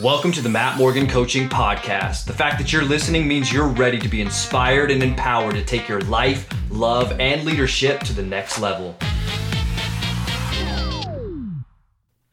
[0.00, 2.24] Welcome to the Matt Morgan Coaching Podcast.
[2.24, 5.88] The fact that you're listening means you're ready to be inspired and empowered to take
[5.88, 8.96] your life, love, and leadership to the next level.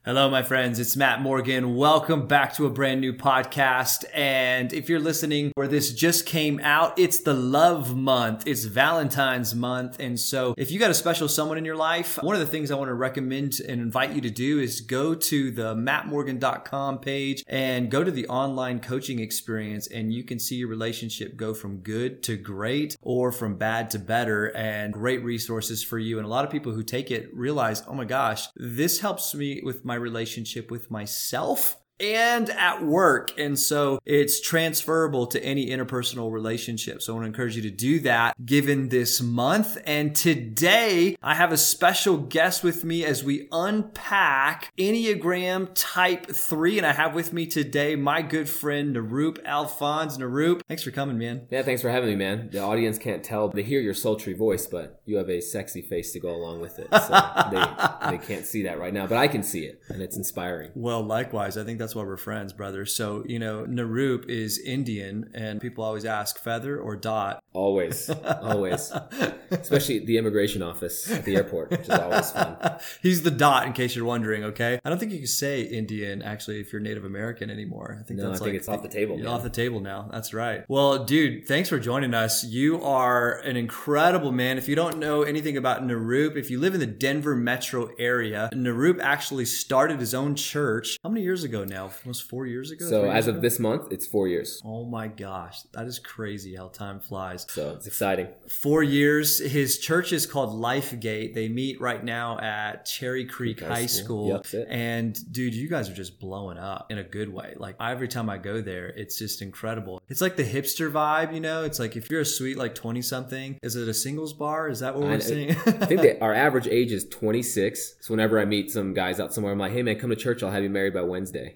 [0.04, 0.80] Hello, my friends.
[0.80, 1.76] It's Matt Morgan.
[1.76, 4.04] Welcome back to a brand new podcast.
[4.16, 8.48] And if you're listening where this just came out, it's the love month.
[8.48, 10.00] It's Valentine's month.
[10.00, 12.72] And so if you got a special someone in your life, one of the things
[12.72, 17.44] I want to recommend and invite you to do is go to the mattmorgan.com page
[17.46, 21.78] and go to the online coaching experience and you can see your relationship go from
[21.78, 26.18] good to great or from bad to better and great resources for you.
[26.18, 29.62] And a lot of people who take it realize, oh my gosh, this helps me
[29.64, 33.38] with my my relationship with myself and at work.
[33.38, 37.02] And so it's transferable to any interpersonal relationship.
[37.02, 39.78] So I want to encourage you to do that given this month.
[39.86, 46.80] And today I have a special guest with me as we unpack Enneagram Type 3.
[46.80, 50.18] And I have with me today my good friend Nirup Alphonse.
[50.18, 51.48] Nirup, thanks for coming, man.
[51.52, 52.50] Yeah, thanks for having me, man.
[52.52, 53.50] The audience can't tell.
[53.50, 56.80] They hear your sultry voice, but you have a sexy face to go along with
[56.80, 56.88] it.
[56.92, 60.18] So they, they can't see that right now, but I can see it and it's
[60.18, 60.72] inspiring.
[60.76, 61.58] Well, likewise.
[61.58, 62.86] I think that's that's why we're friends, brother.
[62.86, 67.44] So, you know, Nirup is Indian, and people always ask feather or dot.
[67.52, 68.94] Always, always.
[69.52, 72.56] Especially the immigration office at the airport, which is always fun.
[73.02, 74.80] He's the dot, in case you're wondering, okay?
[74.86, 77.98] I don't think you can say Indian, actually, if you're Native American anymore.
[78.00, 79.18] I think no, that's I think like, it's off the table.
[79.18, 79.28] Man.
[79.28, 80.08] Off the table now.
[80.10, 80.64] That's right.
[80.70, 82.46] Well, dude, thanks for joining us.
[82.46, 84.58] You are an incredible man.
[84.58, 88.50] If you don't know anything about Nirup, if you live in the Denver metro area,
[88.54, 90.98] Nirup actually started his own church.
[91.04, 91.81] How many years ago now?
[91.82, 91.92] Now?
[92.04, 92.90] Almost four years ago.
[92.90, 94.62] So as of this month, it's four years.
[94.66, 97.46] Oh my gosh, that is crazy how time flies.
[97.50, 98.28] So it's exciting.
[98.48, 99.40] Four years.
[99.40, 101.34] His church is called Lifegate.
[101.34, 104.02] They meet right now at Cherry Creek, Creek High, School.
[104.02, 104.60] School.
[104.62, 107.54] Yep, and dude, you guys are just blowing up in a good way.
[107.58, 110.02] Like every time I go there, it's just incredible.
[110.10, 111.64] It's like the hipster vibe, you know.
[111.64, 114.70] It's like if you're a sweet like twenty something, is it a singles bar?
[114.70, 115.52] Is that what we're saying?
[115.52, 117.96] I think that our average age is twenty six.
[118.02, 120.44] So whenever I meet some guys out somewhere, I'm like, hey man, come to church.
[120.44, 121.56] I'll have you married by Wednesday.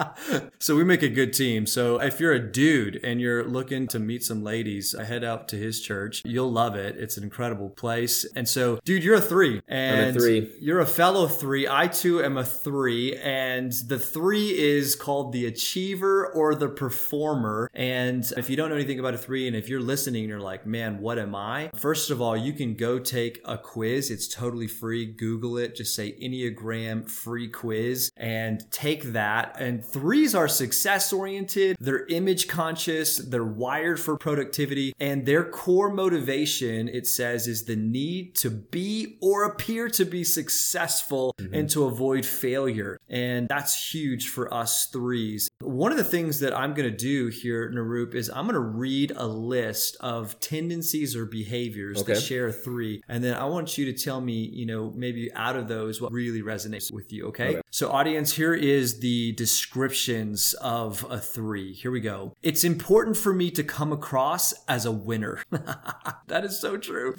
[0.58, 1.66] so we make a good team.
[1.66, 5.56] So if you're a dude and you're looking to meet some ladies, head out to
[5.56, 6.22] his church.
[6.24, 6.96] You'll love it.
[6.96, 8.24] It's an incredible place.
[8.34, 9.62] And so, dude, you're a three.
[9.68, 10.50] And I'm a three.
[10.60, 11.68] You're a fellow three.
[11.68, 13.16] I too am a three.
[13.16, 17.70] And the three is called the achiever or the performer.
[17.74, 20.66] And if you don't know anything about a three, and if you're listening, you're like,
[20.66, 21.70] man, what am I?
[21.74, 24.10] First of all, you can go take a quiz.
[24.10, 25.06] It's totally free.
[25.06, 25.76] Google it.
[25.76, 29.56] Just say Enneagram free quiz and take that.
[29.58, 35.90] And threes are success oriented, they're image conscious, they're wired for productivity, and their core
[35.90, 41.54] motivation, it says, is the need to be or appear to be successful mm-hmm.
[41.54, 42.98] and to avoid failure.
[43.08, 45.48] And that's huge for us threes.
[45.60, 48.60] One of the things that I'm going to do here, Nirup, is I'm going to
[48.60, 52.14] read a list of tendencies or behaviors okay.
[52.14, 53.02] that share three.
[53.08, 56.12] And then I want you to tell me, you know, maybe out of those, what
[56.12, 57.26] really resonates with you.
[57.28, 57.48] Okay.
[57.48, 57.60] okay.
[57.70, 59.32] So, audience, here is the
[59.72, 61.72] descriptions of a three.
[61.72, 62.34] Here we go.
[62.42, 65.42] It's important for me to come across as a winner.
[65.50, 67.16] that is so true.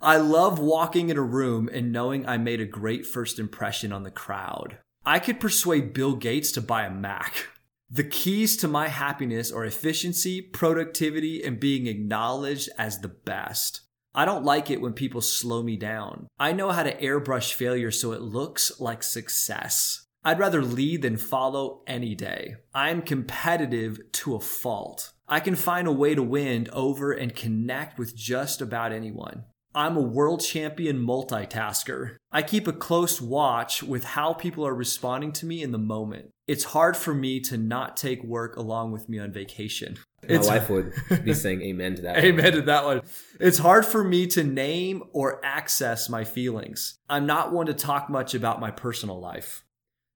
[0.00, 4.02] I love walking in a room and knowing I made a great first impression on
[4.02, 4.78] the crowd.
[5.06, 7.46] I could persuade Bill Gates to buy a Mac.
[7.88, 13.82] The keys to my happiness are efficiency, productivity, and being acknowledged as the best.
[14.12, 16.26] I don't like it when people slow me down.
[16.36, 20.01] I know how to airbrush failure so it looks like success.
[20.24, 22.56] I'd rather lead than follow any day.
[22.72, 25.12] I'm competitive to a fault.
[25.26, 29.44] I can find a way to win over and connect with just about anyone.
[29.74, 32.16] I'm a world champion multitasker.
[32.30, 36.30] I keep a close watch with how people are responding to me in the moment.
[36.46, 39.96] It's hard for me to not take work along with me on vacation.
[40.22, 40.92] My it's, wife would
[41.24, 42.18] be saying amen to that.
[42.18, 42.52] amen one.
[42.52, 43.00] to that one.
[43.40, 46.98] It's hard for me to name or access my feelings.
[47.08, 49.64] I'm not one to talk much about my personal life.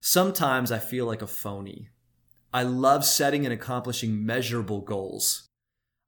[0.09, 1.88] Sometimes I feel like a phony.
[2.55, 5.49] I love setting and accomplishing measurable goals.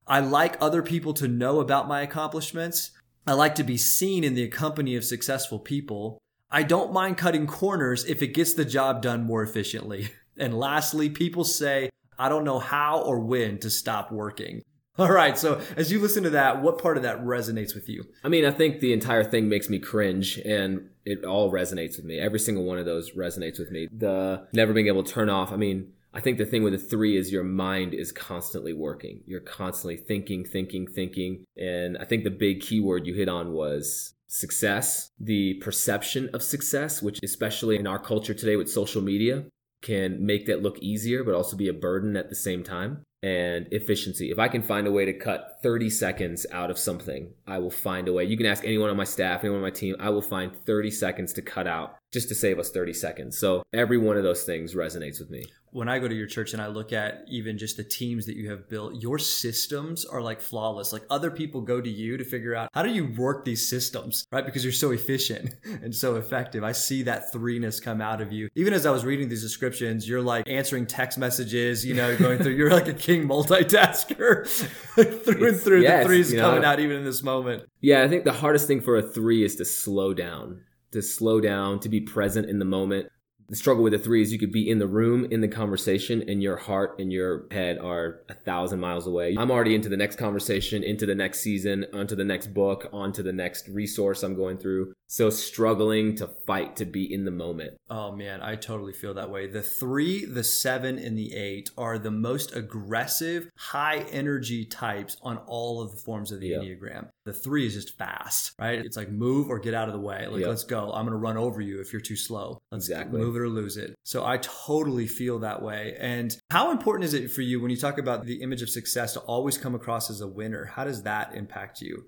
[0.07, 2.93] I like other people to know about my accomplishments.
[3.27, 6.17] I like to be seen in the company of successful people.
[6.49, 10.11] I don't mind cutting corners if it gets the job done more efficiently.
[10.41, 14.63] And lastly, people say I don't know how or when to stop working.
[14.99, 15.37] All right.
[15.37, 18.05] So as you listen to that, what part of that resonates with you?
[18.23, 22.05] I mean, I think the entire thing makes me cringe and it all resonates with
[22.05, 22.19] me.
[22.19, 23.89] Every single one of those resonates with me.
[23.91, 25.53] The never being able to turn off.
[25.53, 29.21] I mean, I think the thing with the three is your mind is constantly working.
[29.27, 31.45] You're constantly thinking, thinking, thinking.
[31.57, 37.03] And I think the big keyword you hit on was success, the perception of success,
[37.03, 39.45] which especially in our culture today with social media,
[39.81, 43.03] can make that look easier, but also be a burden at the same time.
[43.21, 44.31] And efficiency.
[44.31, 47.71] If I can find a way to cut 30 seconds out of something, I will
[47.71, 48.25] find a way.
[48.25, 50.93] You can ask anyone on my staff, anyone on my team, I will find 30
[50.93, 53.37] seconds to cut out just to save us 30 seconds.
[53.37, 55.43] So every one of those things resonates with me
[55.73, 58.37] when I go to your church and I look at even just the teams that
[58.37, 60.93] you have built, your systems are like flawless.
[60.93, 64.27] Like other people go to you to figure out how do you work these systems,
[64.33, 64.45] right?
[64.45, 66.65] Because you're so efficient and so effective.
[66.65, 68.49] I see that threeness come out of you.
[68.55, 72.39] Even as I was reading these descriptions, you're like answering text messages, you know, going
[72.39, 74.47] through, you're like a king multitasker
[75.25, 75.83] through and through.
[75.83, 77.65] Yes, the threes coming know, out even in this moment.
[77.81, 80.63] Yeah, I think the hardest thing for a three is to slow down,
[80.93, 83.11] to slow down, to be present in the moment
[83.49, 86.23] the struggle with the three is you could be in the room in the conversation
[86.29, 89.35] and your heart and your head are a thousand miles away.
[89.39, 93.23] I'm already into the next conversation into the next season onto the next book onto
[93.23, 94.93] the next resource i'm going through.
[95.07, 97.79] So struggling to fight to be in the moment.
[97.89, 99.47] Oh man i totally feel that way.
[99.47, 105.39] The three the seven and the eight are the most aggressive high energy types on
[105.47, 106.59] all of the forms of the yeah.
[106.59, 110.01] enneagram the three is just fast right it's like move or get out of the
[110.01, 113.21] way like let's go i'm gonna run over you if you're too slow let's exactly.
[113.21, 113.95] move it or lose it.
[114.05, 115.97] So I totally feel that way.
[115.99, 119.13] And how important is it for you when you talk about the image of success
[119.15, 120.65] to always come across as a winner?
[120.65, 122.07] How does that impact you?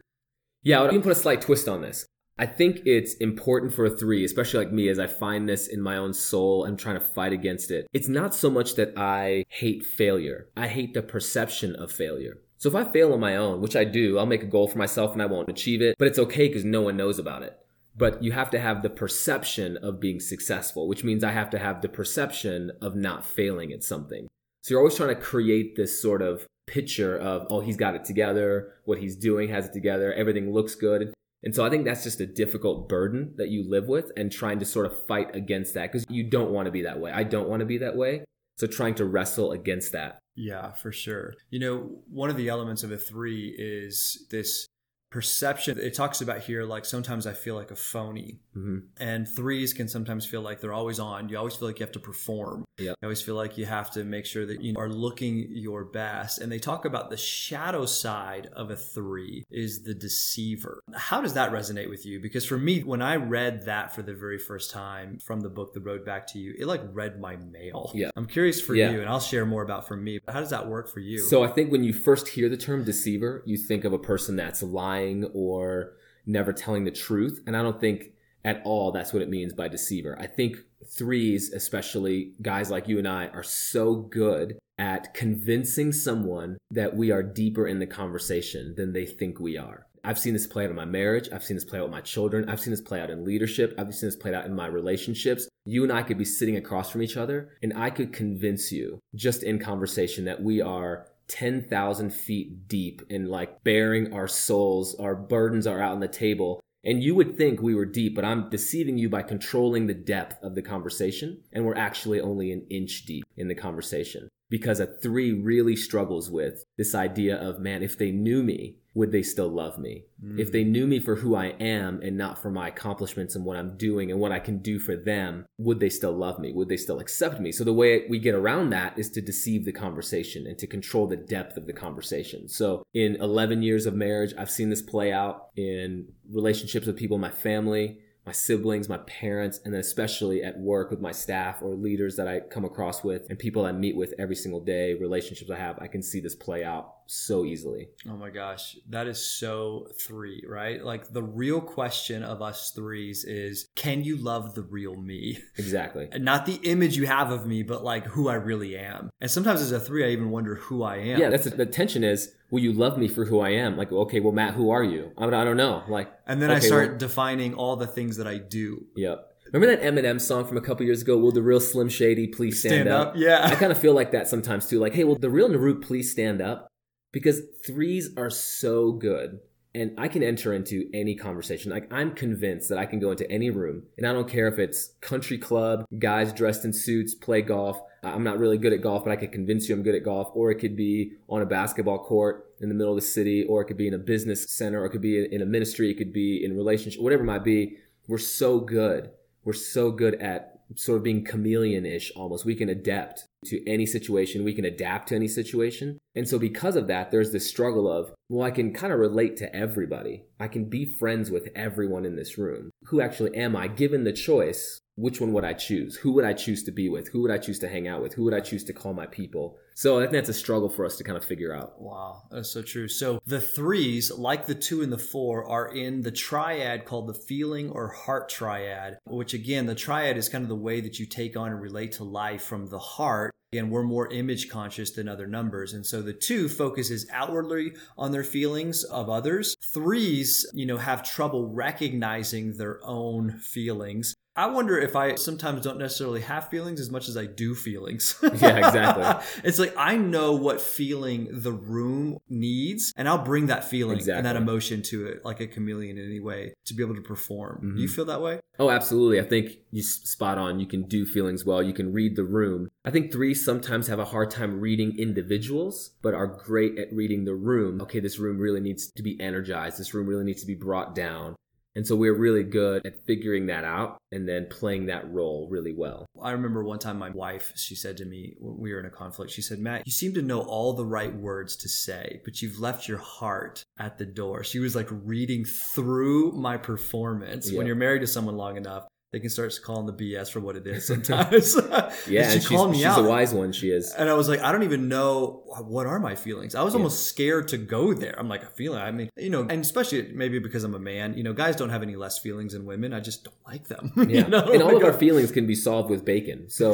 [0.62, 2.06] Yeah, I can put a slight twist on this.
[2.38, 5.82] I think it's important for a three, especially like me, as I find this in
[5.82, 7.86] my own soul and trying to fight against it.
[7.92, 12.38] It's not so much that I hate failure, I hate the perception of failure.
[12.60, 14.78] So if I fail on my own, which I do, I'll make a goal for
[14.78, 17.58] myself and I won't achieve it, but it's okay because no one knows about it
[17.96, 21.58] but you have to have the perception of being successful, which means I have to
[21.58, 24.26] have the perception of not failing at something.
[24.62, 28.04] So you're always trying to create this sort of picture of, oh, he's got it
[28.04, 31.12] together, what he's doing has it together, everything looks good.
[31.42, 34.58] And so I think that's just a difficult burden that you live with and trying
[34.60, 37.10] to sort of fight against that because you don't want to be that way.
[37.10, 38.24] I don't want to be that way.
[38.58, 40.19] So trying to wrestle against that.
[40.34, 41.34] Yeah, for sure.
[41.50, 44.66] You know, one of the elements of a three is this
[45.10, 48.38] perception it talks about here like sometimes i feel like a phony.
[48.56, 48.78] Mm-hmm.
[48.98, 51.28] and threes can sometimes feel like they're always on.
[51.28, 52.64] You always feel like you have to perform.
[52.78, 52.96] Yep.
[53.00, 56.40] you always feel like you have to make sure that you are looking your best.
[56.40, 60.82] And they talk about the shadow side of a three is the deceiver.
[60.94, 62.18] How does that resonate with you?
[62.18, 65.74] Because for me when i read that for the very first time from the book
[65.74, 67.92] the road back to you it like read my mail.
[67.94, 68.10] Yeah.
[68.16, 68.90] I'm curious for yeah.
[68.90, 71.20] you and i'll share more about for me but how does that work for you?
[71.20, 74.34] So i think when you first hear the term deceiver you think of a person
[74.36, 75.94] that's lying lying or
[76.26, 77.40] never telling the truth.
[77.46, 78.12] And I don't think
[78.44, 80.16] at all that's what it means by deceiver.
[80.18, 80.56] I think
[80.86, 87.10] threes, especially guys like you and I, are so good at convincing someone that we
[87.10, 89.86] are deeper in the conversation than they think we are.
[90.02, 91.28] I've seen this play out in my marriage.
[91.30, 92.48] I've seen this play out with my children.
[92.48, 93.74] I've seen this play out in leadership.
[93.76, 95.46] I've seen this play out in my relationships.
[95.66, 98.98] You and I could be sitting across from each other, and I could convince you
[99.14, 105.14] just in conversation that we are 10,000 feet deep and like baring our souls, our
[105.14, 106.60] burdens are out on the table.
[106.84, 110.42] And you would think we were deep, but I'm deceiving you by controlling the depth
[110.42, 111.42] of the conversation.
[111.52, 116.30] And we're actually only an inch deep in the conversation because a three really struggles
[116.30, 120.04] with this idea of, man, if they knew me, would they still love me?
[120.24, 120.38] Mm.
[120.38, 123.56] If they knew me for who I am and not for my accomplishments and what
[123.56, 126.52] I'm doing and what I can do for them, would they still love me?
[126.52, 127.52] Would they still accept me?
[127.52, 131.06] So the way we get around that is to deceive the conversation and to control
[131.06, 132.48] the depth of the conversation.
[132.48, 137.16] So in 11 years of marriage, I've seen this play out in relationships with people
[137.16, 141.62] in my family my siblings, my parents, and then especially at work with my staff
[141.62, 144.94] or leaders that I come across with and people I meet with every single day,
[144.94, 147.88] relationships I have, I can see this play out so easily.
[148.08, 150.84] Oh my gosh, that is so three, right?
[150.84, 155.38] Like the real question of us threes is can you love the real me?
[155.56, 156.08] Exactly.
[156.16, 159.10] Not the image you have of me, but like who I really am.
[159.20, 161.20] And sometimes as a three, I even wonder who I am.
[161.20, 163.76] Yeah, that's the tension is will you love me for who I am?
[163.76, 165.12] Like, okay, well, Matt, who are you?
[165.16, 165.82] I, I don't know.
[165.88, 168.86] Like, and then okay, I start well, defining all the things that I do.
[168.96, 169.26] Yep.
[169.52, 171.18] Remember that Eminem song from a couple years ago?
[171.18, 173.08] Will the real Slim Shady please stand, stand up?
[173.08, 173.14] up?
[173.16, 173.40] Yeah.
[173.42, 174.78] I kind of feel like that sometimes too.
[174.78, 176.69] Like, hey, will the real Nirup please stand up?
[177.12, 179.40] Because threes are so good.
[179.72, 181.70] And I can enter into any conversation.
[181.70, 184.58] Like I'm convinced that I can go into any room, and I don't care if
[184.58, 187.80] it's country club, guys dressed in suits, play golf.
[188.02, 190.30] I'm not really good at golf, but I could convince you I'm good at golf.
[190.34, 193.62] Or it could be on a basketball court in the middle of the city, or
[193.62, 195.98] it could be in a business center, or it could be in a ministry, it
[195.98, 197.76] could be in relationship, whatever it might be.
[198.08, 199.10] We're so good.
[199.44, 202.44] We're so good at sort of being chameleon-ish almost.
[202.44, 204.44] We can adapt to any situation.
[204.44, 205.98] We can adapt to any situation.
[206.14, 209.36] And so because of that, there's this struggle of, well, I can kind of relate
[209.38, 210.24] to everybody.
[210.38, 212.70] I can be friends with everyone in this room.
[212.84, 213.68] Who actually am I?
[213.68, 215.96] Given the choice, which one would I choose?
[215.96, 217.08] Who would I choose to be with?
[217.08, 218.14] Who would I choose to hang out with?
[218.14, 219.58] Who would I choose to call my people?
[219.74, 221.80] So I think that's a struggle for us to kind of figure out.
[221.80, 222.86] Wow, that's so true.
[222.86, 227.14] So the threes, like the two and the four, are in the triad called the
[227.14, 231.06] feeling or heart triad, which again, the triad is kind of the way that you
[231.06, 233.32] take on and relate to life from the heart.
[233.52, 235.72] Again, we're more image conscious than other numbers.
[235.72, 239.56] And so the two focuses outwardly on their feelings of others.
[239.74, 244.14] Threes, you know, have trouble recognizing their own feelings.
[244.36, 248.14] I wonder if I sometimes don't necessarily have feelings as much as I do feelings.
[248.40, 249.26] Yeah, exactly.
[249.44, 254.24] it's like I know what feeling the room needs, and I'll bring that feeling and
[254.24, 257.74] that emotion to it like a chameleon in any way to be able to perform.
[257.74, 257.94] Do you mm-hmm.
[257.94, 258.40] feel that way?
[258.58, 259.20] Oh, absolutely.
[259.20, 260.60] I think you spot on.
[260.60, 261.62] You can do feelings well.
[261.62, 262.70] You can read the room.
[262.84, 267.24] I think threes sometimes have a hard time reading individuals, but are great at reading
[267.24, 267.80] the room.
[267.82, 269.78] Okay, this room really needs to be energized.
[269.78, 271.36] This room really needs to be brought down.
[271.76, 275.72] And so we're really good at figuring that out and then playing that role really
[275.72, 276.06] well.
[276.20, 278.90] I remember one time my wife, she said to me when we were in a
[278.90, 282.42] conflict, she said, Matt, you seem to know all the right words to say, but
[282.42, 284.42] you've left your heart at the door.
[284.42, 287.50] She was like reading through my performance.
[287.50, 287.58] Yeah.
[287.58, 290.54] When you're married to someone long enough, they can start calling the BS for what
[290.56, 291.56] it is sometimes.
[292.08, 293.04] Yeah, And she she's, called me she's out.
[293.04, 293.52] a wise one.
[293.52, 293.92] She is.
[293.92, 296.54] And I was like, I don't even know what are my feelings.
[296.54, 296.78] I was Yeah.
[296.78, 298.14] almost scared to go there.
[298.18, 298.78] I'm like, a feeling.
[298.80, 301.70] I mean, you know, and especially maybe because I'm a man, you know, guys don't
[301.70, 302.92] have any less feelings than women.
[302.92, 303.92] I just don't like them.
[304.08, 304.24] Yeah.
[304.24, 304.44] you know?
[304.52, 306.48] and all of our feelings can be solved with bacon.
[306.48, 306.72] So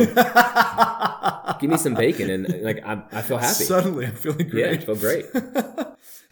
[1.61, 3.65] give me some bacon and like I, I feel happy.
[3.65, 4.65] Suddenly, I'm feeling great.
[4.67, 5.27] Yeah, I feel great.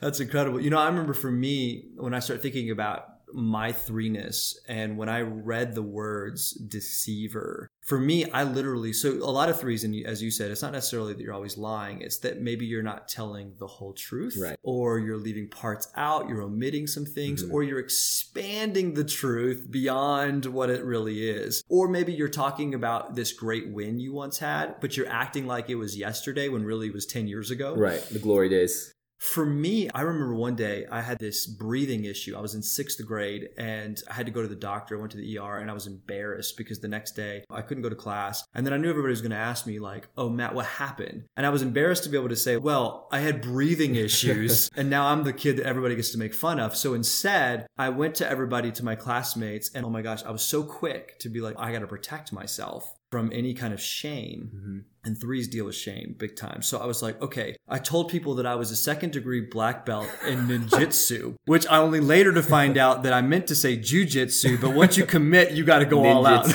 [0.00, 0.60] That's incredible.
[0.60, 5.08] You know, I remember for me when I started thinking about my threeness and when
[5.08, 9.94] I read the words deceiver, for me, I literally, so a lot of threes, and
[10.06, 12.00] as you said, it's not necessarily that you're always lying.
[12.00, 14.56] It's that maybe you're not telling the whole truth Right.
[14.62, 17.52] or you're leaving parts out, you're omitting some things, Mhm.
[17.52, 21.62] or you're expanding the truth beyond what it really is.
[21.68, 25.68] Or maybe you're talking about this great win you once had, but you're acting like
[25.68, 27.74] it was yesterday when really it was 10 years ago.
[27.76, 28.00] Right.
[28.10, 28.93] The glory days.
[29.24, 32.36] For me, I remember one day I had this breathing issue.
[32.36, 34.96] I was in sixth grade and I had to go to the doctor.
[34.96, 37.82] I went to the ER and I was embarrassed because the next day I couldn't
[37.82, 38.44] go to class.
[38.54, 41.24] And then I knew everybody was going to ask me, like, oh, Matt, what happened?
[41.38, 44.90] And I was embarrassed to be able to say, well, I had breathing issues and
[44.90, 46.76] now I'm the kid that everybody gets to make fun of.
[46.76, 50.42] So instead, I went to everybody, to my classmates, and oh my gosh, I was
[50.42, 54.50] so quick to be like, I got to protect myself from any kind of shame
[54.54, 54.78] Mm-hmm.
[55.04, 56.62] And threes deal with shame big time.
[56.62, 59.84] So I was like, okay, I told people that I was a second degree black
[59.84, 63.76] belt in ninjutsu, which I only later to find out that I meant to say
[63.76, 66.44] jujitsu, but once you commit, you got to go all out.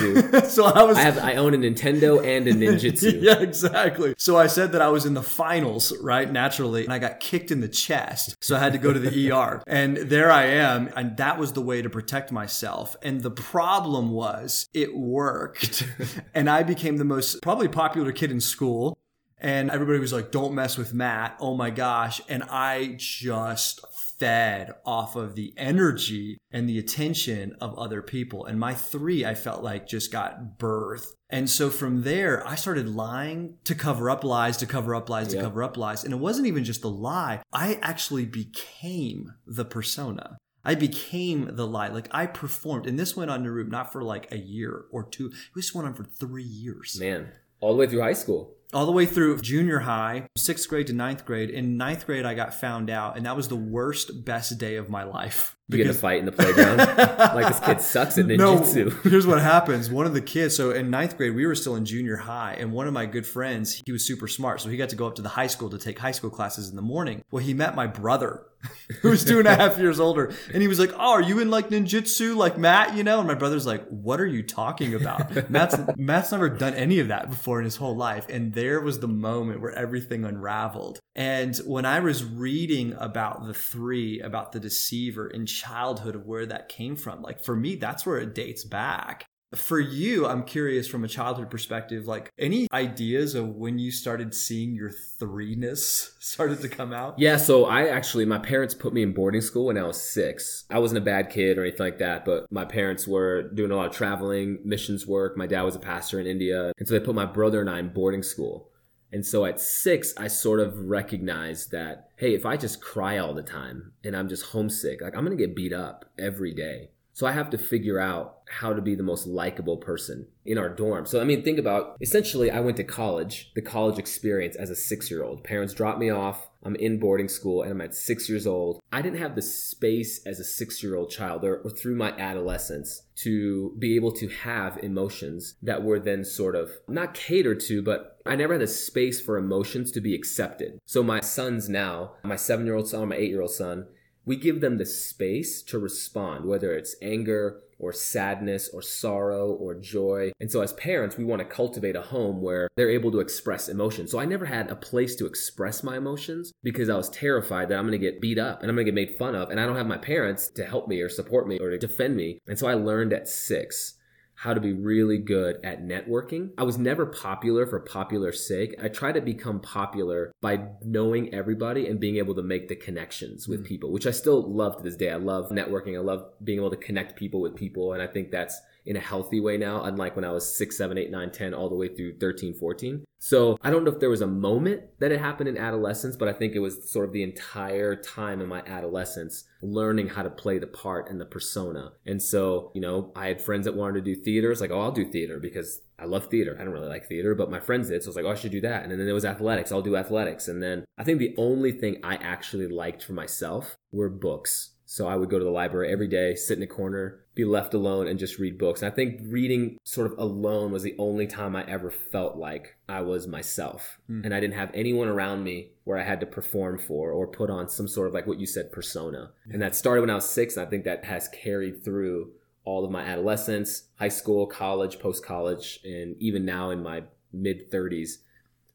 [0.50, 0.96] So I was.
[0.96, 3.22] I have I own a Nintendo and a ninjutsu.
[3.22, 4.14] yeah, exactly.
[4.18, 6.30] So I said that I was in the finals, right?
[6.30, 6.84] Naturally.
[6.84, 8.36] And I got kicked in the chest.
[8.40, 9.62] So I had to go to the ER.
[9.66, 10.90] And there I am.
[10.96, 12.96] And that was the way to protect myself.
[13.02, 15.86] And the problem was it worked.
[16.34, 18.96] and I became the most probably popular kid in school.
[19.42, 21.36] And everybody was like, don't mess with Matt.
[21.40, 22.20] Oh my gosh.
[22.28, 23.80] And I just
[24.18, 28.44] fed off of the energy and the attention of other people.
[28.44, 31.12] And my three, I felt like just got birthed.
[31.30, 35.28] And so from there, I started lying to cover up lies, to cover up lies,
[35.28, 35.42] to Yeah.
[35.42, 36.04] cover up lies.
[36.04, 37.40] And it wasn't even just the lie.
[37.50, 40.36] I actually became the persona.
[40.64, 41.88] I became the lie.
[41.88, 42.86] Like I performed.
[42.86, 45.32] And this went on to root not for like a year or two.
[45.56, 48.56] This went on for three years Man, all the way through high school.
[48.72, 51.50] all the way through junior high, sixth grade to ninth grade.
[51.50, 54.88] In ninth grade, I got found out, and that was the worst, best day of
[54.88, 55.56] my life.
[55.70, 56.78] You get to fight in the playground.
[56.78, 58.86] like this kid sucks at ninjutsu.
[58.86, 59.90] No, here's what happens.
[59.90, 62.72] One of the kids, so in ninth grade, we were still in junior high, and
[62.72, 64.60] one of my good friends, he was super smart.
[64.60, 66.68] So he got to go up to the high school to take high school classes
[66.70, 67.22] in the morning.
[67.30, 68.42] Well, he met my brother,
[69.00, 70.32] who was two and a half years older.
[70.52, 73.18] And he was like, Oh, are you in like ninjutsu like Matt, you know?
[73.18, 75.50] And my brother's like, What are you talking about?
[75.50, 78.28] Matt's Matt's never done any of that before in his whole life.
[78.28, 81.00] And there was the moment where everything unraveled.
[81.14, 86.46] And when I was reading about the three, about the deceiver in childhood of where
[86.46, 89.26] that came from, like for me, that's where it dates back.
[89.54, 94.32] For you, I'm curious from a childhood perspective, like any ideas of when you started
[94.32, 97.18] seeing your threeness started to come out?
[97.18, 100.66] Yeah, so I actually, my parents put me in boarding school when I was six.
[100.70, 103.76] I wasn't a bad kid or anything like that, but my parents were doing a
[103.76, 105.36] lot of traveling, missions work.
[105.36, 106.72] My dad was a pastor in India.
[106.78, 108.69] And so they put my brother and I in boarding school.
[109.12, 113.34] And so at six, I sort of recognized that, hey, if I just cry all
[113.34, 116.90] the time and I'm just homesick, like I'm to get beat up every day.
[117.12, 120.68] So I have to figure out how to be the most likable person in our
[120.68, 121.06] dorm.
[121.06, 124.74] So, I mean, think about essentially, I went to college, the college experience as a
[124.74, 125.44] six year old.
[125.44, 126.48] Parents dropped me off.
[126.62, 128.80] I'm in boarding school and I'm at six years old.
[128.92, 132.10] I didn't have the space as a six year old child or, or, through my
[132.12, 137.82] adolescence to be able to have emotions that were then sort of not catered to,
[137.82, 140.78] but I never had the space for emotions to be accepted.
[140.86, 143.88] So my sons now, my seven year old son, my eight year old son,
[144.24, 149.74] we give them the space to respond, whether it's anger or sadness or sorrow or
[149.74, 150.30] joy.
[150.38, 153.68] And so as parents, we want to cultivate a home where they're able to express
[153.68, 154.06] emotion.
[154.06, 157.78] So I never had a place to express my emotions because I was terrified that
[157.80, 159.50] I'm going to get beat up and I'm going to get made fun of.
[159.50, 162.14] And I don't have my parents to help me or support me or to defend
[162.14, 162.38] me.
[162.46, 163.94] And so I learned at six
[164.40, 166.48] how to be really good at networking.
[166.56, 168.74] I was never popular for popular sake.
[168.82, 173.46] I tried to become popular by knowing everybody and being able to make the connections
[173.46, 173.66] with mm.
[173.66, 175.10] people, which I still love to this day.
[175.10, 175.94] I love networking.
[175.94, 177.92] I love being able to connect people with people.
[177.92, 180.96] And I think that's in a healthy way now, unlike when I was 6, 7,
[180.96, 183.04] 8, 9, 10, all the way through 13, 14.
[183.18, 186.28] So I don't know if there was a moment that it happened in adolescence, but
[186.28, 190.30] I think it was sort of the entire time in my adolescence learning how to
[190.30, 191.92] play the part and the persona.
[192.06, 194.50] And so, you know, I had friends that wanted to do theater.
[194.50, 196.56] It's like, oh, I'll do theater because I love theater.
[196.58, 198.02] I don't really like theater, but my friends did.
[198.02, 198.84] So I was like, oh, I should do that.
[198.84, 199.70] And then it was athletics.
[199.70, 200.48] I'll do athletics.
[200.48, 204.70] And then I think the only thing I actually liked for myself were books.
[204.90, 207.74] So I would go to the library every day, sit in a corner, be left
[207.74, 208.82] alone, and just read books.
[208.82, 212.76] And I think reading sort of alone was the only time I ever felt like
[212.88, 214.00] I was myself.
[214.10, 214.24] Mm.
[214.24, 217.50] And I didn't have anyone around me where I had to perform for or put
[217.50, 219.30] on some sort of like what you said persona.
[219.46, 219.52] Yeah.
[219.52, 220.56] And that started when I was six.
[220.56, 222.32] And I think that has carried through
[222.64, 227.70] all of my adolescence, high school, college, post college, and even now in my mid
[227.70, 228.16] 30s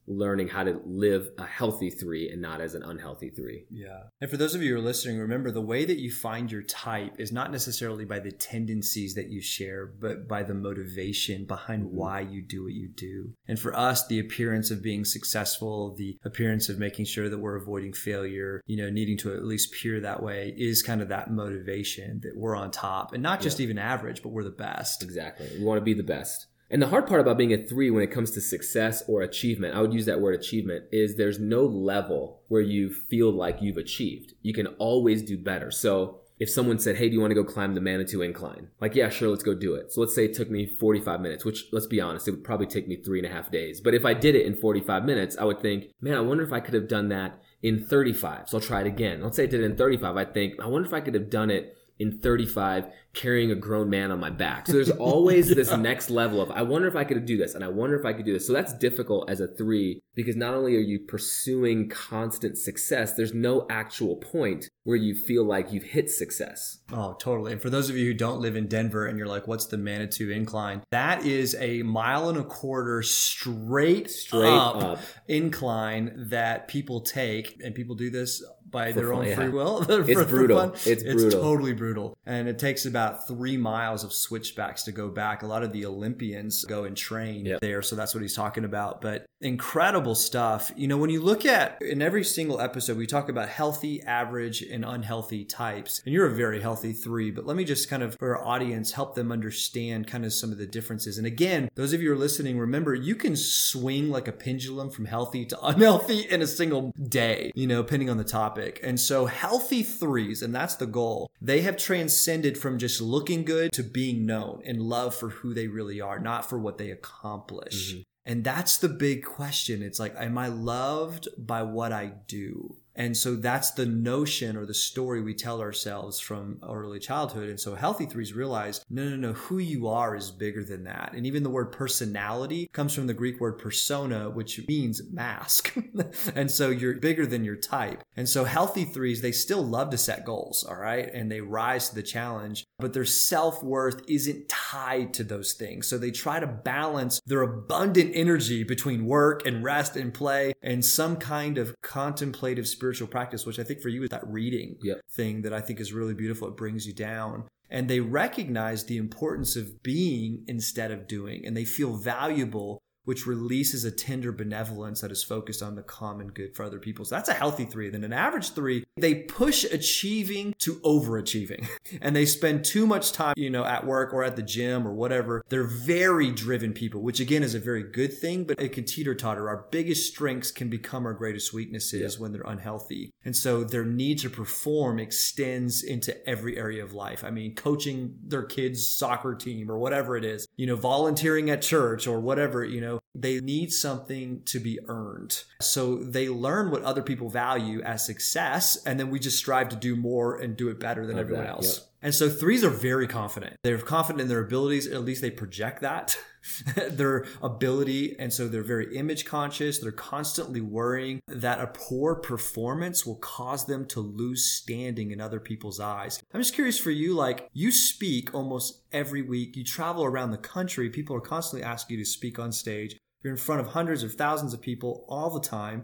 [0.08, 3.66] learning how to live a healthy three and not as an unhealthy three.
[3.70, 4.04] Yeah.
[4.22, 6.64] And for those of you who are listening, remember the way that you find your
[6.64, 11.86] type is not necessarily by the tendencies that you share, but by the motivation behind
[11.86, 11.96] mm-hmm.
[11.96, 13.34] why you do what you do.
[13.48, 17.56] And for us, the appearance of being successful, the appearance of making sure that we're
[17.56, 21.32] avoiding failure, you know, needing to at least peer that way is kind of that
[21.32, 23.64] motivation that we're on top and not just yeah.
[23.64, 25.04] even average, but we're the best.
[25.04, 25.50] Exactly.
[25.58, 26.48] We want to be the best.
[26.70, 29.76] And the hard part about being a three when it comes to success or achievement,
[29.76, 33.78] I would use that word achievement, is there's no level where you feel like you've
[33.78, 34.34] achieved.
[34.42, 35.70] You can always do better.
[35.70, 38.70] So if someone said, Hey, do you want to go climb the Manitou incline?
[38.82, 39.92] Like, yeah, sure, let's go do it.
[39.92, 42.68] So let's say it took me 45 minutes, which let's be honest, it would probably
[42.68, 43.80] take me three and a half days.
[43.80, 46.52] But if I did it in 45 minutes, I would think, man, I wonder if
[46.52, 48.50] I could have done that in 35.
[48.50, 49.22] So I'll try it again.
[49.22, 50.18] Let's say I did it in 35.
[50.18, 53.90] I think, I wonder if I could have done it in 35 carrying a grown
[53.90, 54.68] man on my back.
[54.68, 55.56] So there's always yeah.
[55.56, 58.06] this next level of I wonder if I could do this and I wonder if
[58.06, 58.46] I could do this.
[58.46, 63.34] So that's difficult as a 3 because not only are you pursuing constant success, there's
[63.34, 66.80] no actual point where you feel like you've hit success.
[66.92, 67.54] Oh, totally.
[67.54, 69.78] And for those of you who don't live in Denver and you're like what's the
[69.78, 70.84] Manitou incline?
[70.92, 75.00] That is a mile and a quarter straight straight up, up.
[75.28, 78.44] incline that people take and people do this
[78.76, 79.36] by for their fun, own yeah.
[79.36, 79.82] free will.
[79.90, 80.70] it's for, brutal.
[80.70, 81.26] For it's brutal.
[81.26, 82.18] It's totally brutal.
[82.26, 85.42] And it takes about three miles of switchbacks to go back.
[85.42, 87.62] A lot of the Olympians go and train yep.
[87.62, 87.82] there.
[87.82, 89.02] So that's what he's talking about.
[89.02, 90.72] But incredible stuff.
[90.76, 94.62] You know, when you look at in every single episode, we talk about healthy, average,
[94.62, 96.02] and unhealthy types.
[96.06, 97.32] And you're a very healthy three.
[97.32, 100.52] But let me just kind of, for our audience, help them understand kind of some
[100.52, 101.18] of the differences.
[101.18, 104.90] And again, those of you who are listening, remember you can swing like a pendulum
[104.90, 109.00] from healthy to unhealthy in a single day, you know, depending on the topic And
[109.00, 113.84] so healthy threes, and that's the goal, they have transcended from just looking good to
[113.84, 117.94] being known and love for who they really are, not for what they accomplish.
[117.94, 118.02] Mm-hmm.
[118.28, 119.84] And that's the big question.
[119.84, 122.78] It's like, am I loved by what I do?
[122.96, 127.50] And so that's the notion or the story we tell ourselves from early childhood.
[127.50, 131.14] And so healthy threes realize, no, no, no, who you are is bigger than that.
[131.14, 135.76] And even the word personality comes from the Greek word persona, which means mask.
[136.36, 138.02] and so you're bigger than your type.
[138.16, 141.12] And so healthy threes, they still love to set goals, all right?
[141.14, 145.88] And they rise to the challenge, but their self worth isn't tied to those things.
[145.88, 150.84] So they try to balance their abundant energy between work and rest and play and
[150.84, 154.78] some kind of contemplative spiritual spiritual practice, which I think for you is that reading
[154.84, 155.02] yep.
[155.12, 156.48] thing that I think is really beautiful.
[156.48, 157.46] It brings you down.
[157.68, 163.26] And they recognize the importance of being instead of doing, and they feel valuable which
[163.26, 167.06] releases a tender benevolence that is focused on the common good for other people.
[167.06, 167.90] So that's a healthy three.
[167.90, 171.68] Then an average three, they push achieving to overachieving
[172.02, 174.94] and they spend too much time, you know, at work or at the gym or
[174.94, 175.44] whatever.
[175.50, 179.16] They're very driven people, which again is a very good thing, but it can teeter
[179.16, 179.48] totter.
[179.48, 182.22] Our biggest strengths can become our greatest weaknesses yeah.
[182.22, 183.12] when they're unhealthy.
[183.24, 187.24] And so their need to perform extends into every area of life.
[187.24, 191.62] I mean, coaching their kids' soccer team or whatever it is, you know, volunteering at
[191.62, 195.44] church or whatever, you know, they need something to be earned.
[195.62, 199.76] So they learn what other people value as success, and then we just strive to
[199.76, 201.52] do more and do it better than everyone that.
[201.52, 201.78] else.
[201.80, 201.88] Yep.
[202.06, 203.56] And so threes are very confident.
[203.64, 206.16] They're confident in their abilities, at least they project that.
[206.76, 208.16] their ability.
[208.20, 209.80] And so they're very image conscious.
[209.80, 215.40] They're constantly worrying that a poor performance will cause them to lose standing in other
[215.40, 216.22] people's eyes.
[216.32, 220.38] I'm just curious for you, like you speak almost every week, you travel around the
[220.38, 222.98] country, people are constantly asking you to speak on stage.
[223.24, 225.82] You're in front of hundreds or thousands of people all the time.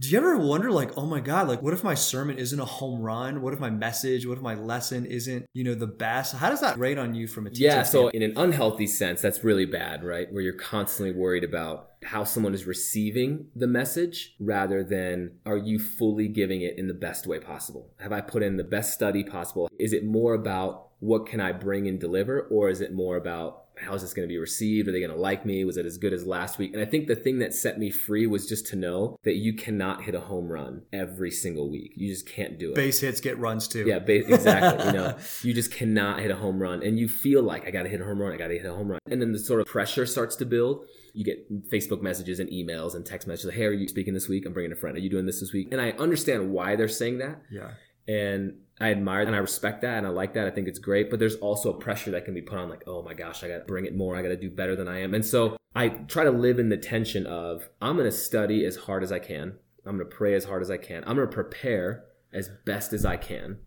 [0.00, 2.64] Do you ever wonder, like, oh my God, like, what if my sermon isn't a
[2.64, 3.42] home run?
[3.42, 6.36] What if my message, what if my lesson isn't, you know, the best?
[6.36, 7.64] How does that rate on you from a teacher?
[7.64, 10.32] Yeah, so in an unhealthy sense, that's really bad, right?
[10.32, 15.80] Where you're constantly worried about how someone is receiving the message rather than are you
[15.80, 17.90] fully giving it in the best way possible?
[17.98, 19.68] Have I put in the best study possible?
[19.80, 23.67] Is it more about what can I bring and deliver, or is it more about
[23.80, 24.88] how is this going to be received?
[24.88, 25.64] Are they going to like me?
[25.64, 26.72] Was it as good as last week?
[26.72, 29.52] And I think the thing that set me free was just to know that you
[29.52, 31.92] cannot hit a home run every single week.
[31.96, 32.74] You just can't do it.
[32.74, 33.84] Base hits get runs too.
[33.86, 34.86] Yeah, exactly.
[34.86, 37.84] you know, you just cannot hit a home run, and you feel like I got
[37.84, 38.32] to hit a home run.
[38.32, 40.44] I got to hit a home run, and then the sort of pressure starts to
[40.44, 40.84] build.
[41.14, 43.54] You get Facebook messages and emails and text messages.
[43.54, 44.46] Hey, are you speaking this week?
[44.46, 44.96] I'm bringing a friend.
[44.96, 45.68] Are you doing this this week?
[45.72, 47.42] And I understand why they're saying that.
[47.50, 47.70] Yeah.
[48.08, 50.46] And I admire and I respect that and I like that.
[50.46, 51.10] I think it's great.
[51.10, 53.48] But there's also a pressure that can be put on, like, oh my gosh, I
[53.48, 54.16] got to bring it more.
[54.16, 55.14] I got to do better than I am.
[55.14, 58.76] And so I try to live in the tension of I'm going to study as
[58.76, 59.58] hard as I can.
[59.84, 61.04] I'm going to pray as hard as I can.
[61.06, 63.58] I'm going to prepare as best as I can.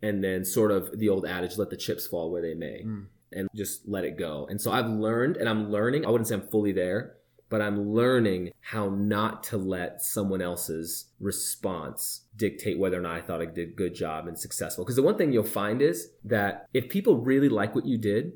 [0.00, 2.84] And then, sort of the old adage, let the chips fall where they may.
[2.86, 3.06] Mm.
[3.32, 4.46] And just let it go.
[4.48, 6.06] And so I've learned, and I'm learning.
[6.06, 7.16] I wouldn't say I'm fully there,
[7.48, 13.20] but I'm learning how not to let someone else's response dictate whether or not I
[13.20, 14.84] thought I did a good job and successful.
[14.84, 18.32] Because the one thing you'll find is that if people really like what you did,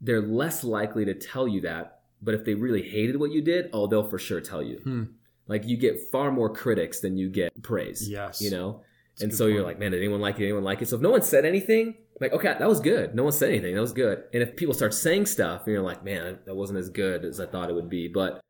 [0.00, 2.00] they're less likely to tell you that.
[2.22, 4.78] But if they really hated what you did, oh, they'll for sure tell you.
[4.78, 5.04] Hmm.
[5.46, 8.08] Like you get far more critics than you get praise.
[8.08, 8.40] Yes.
[8.40, 8.82] You know?
[9.14, 9.54] That's and so point.
[9.54, 10.40] you're like, man, did anyone like it?
[10.40, 10.88] Did anyone like it?
[10.88, 13.14] So if no one said anything, like, okay, that was good.
[13.14, 13.74] No one said anything.
[13.74, 14.22] That was good.
[14.32, 17.40] And if people start saying stuff and you're like, man, that wasn't as good as
[17.40, 18.08] I thought it would be.
[18.08, 18.40] But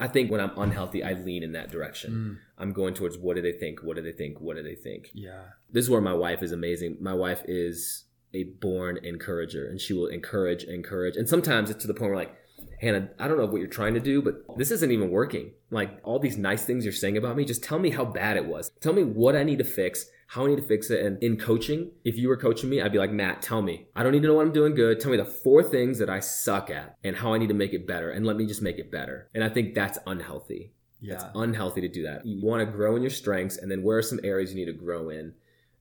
[0.00, 2.12] I think when I'm unhealthy, I lean in that direction.
[2.12, 2.62] Mm.
[2.62, 3.82] I'm going towards what do they think?
[3.82, 4.40] What do they think?
[4.40, 5.10] What do they think?
[5.12, 5.42] Yeah.
[5.70, 6.98] This is where my wife is amazing.
[7.00, 11.16] My wife is a born encourager and she will encourage, encourage.
[11.16, 12.34] And sometimes it's to the point where like,
[12.80, 15.52] Hannah, I don't know what you're trying to do, but this isn't even working.
[15.70, 18.46] Like all these nice things you're saying about me, just tell me how bad it
[18.46, 18.70] was.
[18.80, 21.04] Tell me what I need to fix how I need to fix it.
[21.04, 23.88] And in coaching, if you were coaching me, I'd be like, Matt, tell me.
[23.96, 25.00] I don't need to know what I'm doing good.
[25.00, 27.72] Tell me the four things that I suck at and how I need to make
[27.72, 28.10] it better.
[28.10, 29.30] And let me just make it better.
[29.34, 30.74] And I think that's unhealthy.
[31.00, 31.14] Yeah.
[31.14, 32.26] It's unhealthy to do that.
[32.26, 34.70] You want to grow in your strengths and then where are some areas you need
[34.70, 35.32] to grow in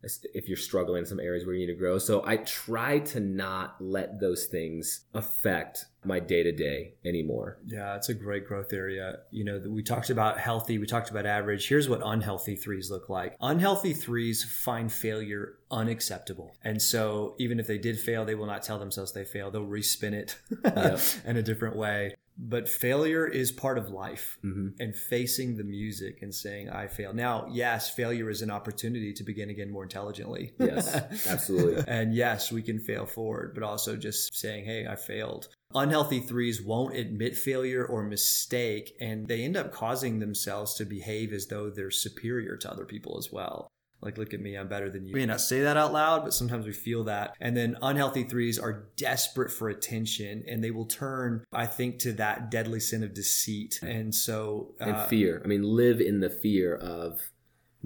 [0.04, 1.98] if you're struggling in some areas where you need to grow.
[1.98, 7.58] So I try to not let those things affect my day to day anymore.
[7.66, 9.20] Yeah, it's a great growth area.
[9.32, 11.68] You know, we talked about healthy, we talked about average.
[11.68, 13.36] Here's what unhealthy threes look like.
[13.42, 16.56] Unhealthy threes find failure unacceptable.
[16.64, 19.54] And so even if they did fail, they will not tell themselves they failed.
[19.54, 21.02] They'll respin it yep.
[21.26, 24.70] in a different way but failure is part of life mm-hmm.
[24.80, 29.24] and facing the music and saying i fail now yes failure is an opportunity to
[29.24, 30.54] begin again more intelligently.
[30.60, 30.96] Yes
[31.28, 31.84] absolutely.
[31.88, 35.48] And yes we can fail forward but also just saying hey i failed.
[35.74, 41.34] Unhealthy threes won't admit failure or mistake and they end up causing themselves to behave
[41.34, 43.68] as though they're superior to other people as well
[44.02, 45.14] like, look at me, I'm better than you.
[45.14, 47.36] We may not say that out loud, but sometimes we feel that.
[47.40, 52.14] And then unhealthy threes are desperate for attention and they will turn, I think, to
[52.14, 53.80] that deadly sin of deceit.
[53.82, 55.42] And so, uh, and fear.
[55.44, 57.32] I mean, live in the fear of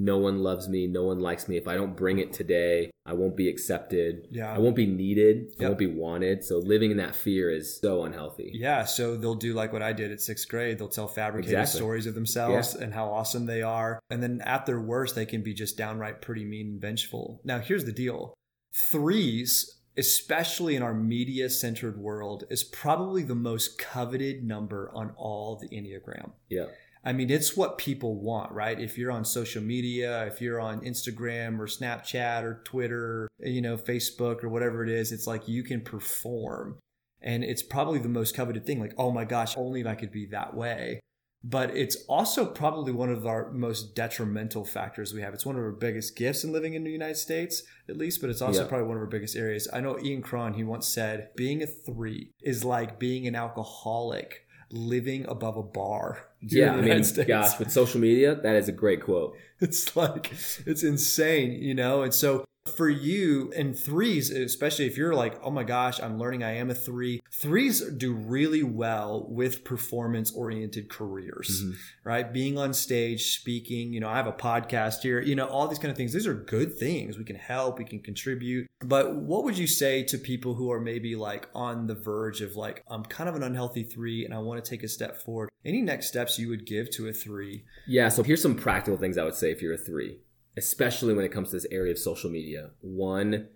[0.02, 1.58] no one loves me, no one likes me.
[1.58, 4.28] If I don't bring it today, I won't be accepted.
[4.32, 4.54] Yeah.
[4.54, 5.54] I won't be needed.
[5.58, 5.62] Yep.
[5.62, 6.44] I won't be wanted.
[6.44, 8.52] So living in that fear is so unhealthy.
[8.54, 8.86] Yeah.
[8.86, 10.80] So they'll do like what I did at sixth grade.
[10.80, 11.78] They'll tell fabricated exactly.
[11.80, 12.84] stories of themselves yeah.
[12.84, 14.00] and how awesome they are.
[14.10, 17.42] And then at their worst, they can be just downright pretty mean and vengeful.
[17.44, 18.34] Now, here's the deal
[18.74, 25.58] threes especially in our media centered world, is probably the most coveted number on all
[25.58, 26.32] the Enneagram.
[26.50, 26.68] Yeah.
[27.04, 28.80] I mean, it's what people want, right?
[28.80, 33.76] If you're on social media, if you're on Instagram or Snapchat or Twitter, you know,
[33.76, 36.78] Facebook or whatever it is, it's like you can perform.
[37.22, 38.80] And it's probably the most coveted thing.
[38.80, 41.00] Like, oh my gosh, only if I could be that way.
[41.44, 45.34] But it's also probably one of our most detrimental factors we have.
[45.34, 48.30] It's one of our biggest gifts in living in the United States, at least, but
[48.30, 48.68] it's also Yeah.
[48.68, 49.68] probably one of our biggest areas.
[49.74, 54.46] I know Ian Cron, he once said, being a three is like being an alcoholic
[54.70, 56.28] living above a bar.
[56.42, 57.28] Yeah, I mean, States.
[57.28, 59.38] gosh, with social media, that is a great quote.
[59.62, 60.32] It's like
[60.66, 62.02] it's insane, you know?
[62.02, 62.44] And so
[62.76, 66.70] for you and threes, especially if you're like, oh my gosh, I'm learning I am
[66.70, 71.76] a three, threes do really well with performance oriented careers, Mhm.
[72.04, 72.32] right?
[72.34, 75.80] Being on stage, speaking, you know, I have a podcast here, you know, all these
[75.80, 76.14] kind of things.
[76.14, 77.18] These are good things.
[77.18, 78.68] We can help, we can contribute.
[78.84, 82.56] But what would you say to people who are maybe like on the verge of
[82.56, 85.50] like, I'm kind of an unhealthy three and I want to take a step forward?
[85.64, 87.66] Any next steps you would give to a three?
[87.88, 90.18] Yeah, so here's some practical things I would say if you're a three,
[90.58, 92.72] especially when it comes to this area of social media.
[92.82, 93.48] One,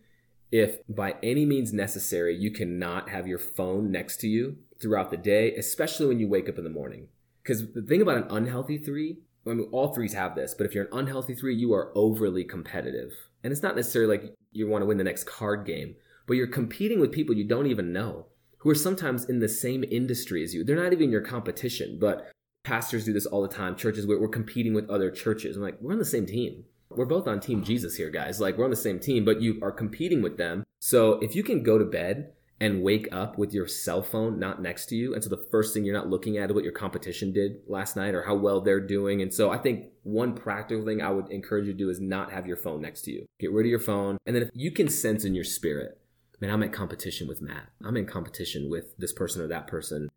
[0.51, 5.17] if by any means necessary, you cannot have your phone next to you throughout the
[5.17, 7.07] day, especially when you wake up in the morning.
[7.43, 10.73] Because the thing about an unhealthy three, I mean, all threes have this, but if
[10.73, 13.11] you're an unhealthy three, you are overly competitive.
[13.43, 16.47] And it's not necessarily like you want to win the next card game, but you're
[16.47, 18.27] competing with people you don't even know
[18.57, 20.63] who are sometimes in the same industry as you.
[20.63, 22.31] They're not even your competition, but
[22.63, 23.75] pastors do this all the time.
[23.75, 25.55] Churches, we're, we're competing with other churches.
[25.55, 26.63] I'm like, we're on the same team.
[26.89, 28.39] We're both on Team Jesus here, guys.
[28.39, 30.63] Like, we're on the same team, but you are competing with them.
[30.79, 34.61] So if you can go to bed and wake up with your cell phone not
[34.61, 36.73] next to you, and so the first thing you're not looking at is what your
[36.73, 39.21] competition did last night or how well they're doing.
[39.21, 42.31] And so I think one practical thing I would encourage you to do is not
[42.31, 43.25] have your phone next to you.
[43.39, 44.17] Get rid of your phone.
[44.25, 45.99] And then if you can sense in your spirit,
[46.39, 47.69] man, I'm in competition with Matt.
[47.83, 50.09] I'm in competition with this person or that person.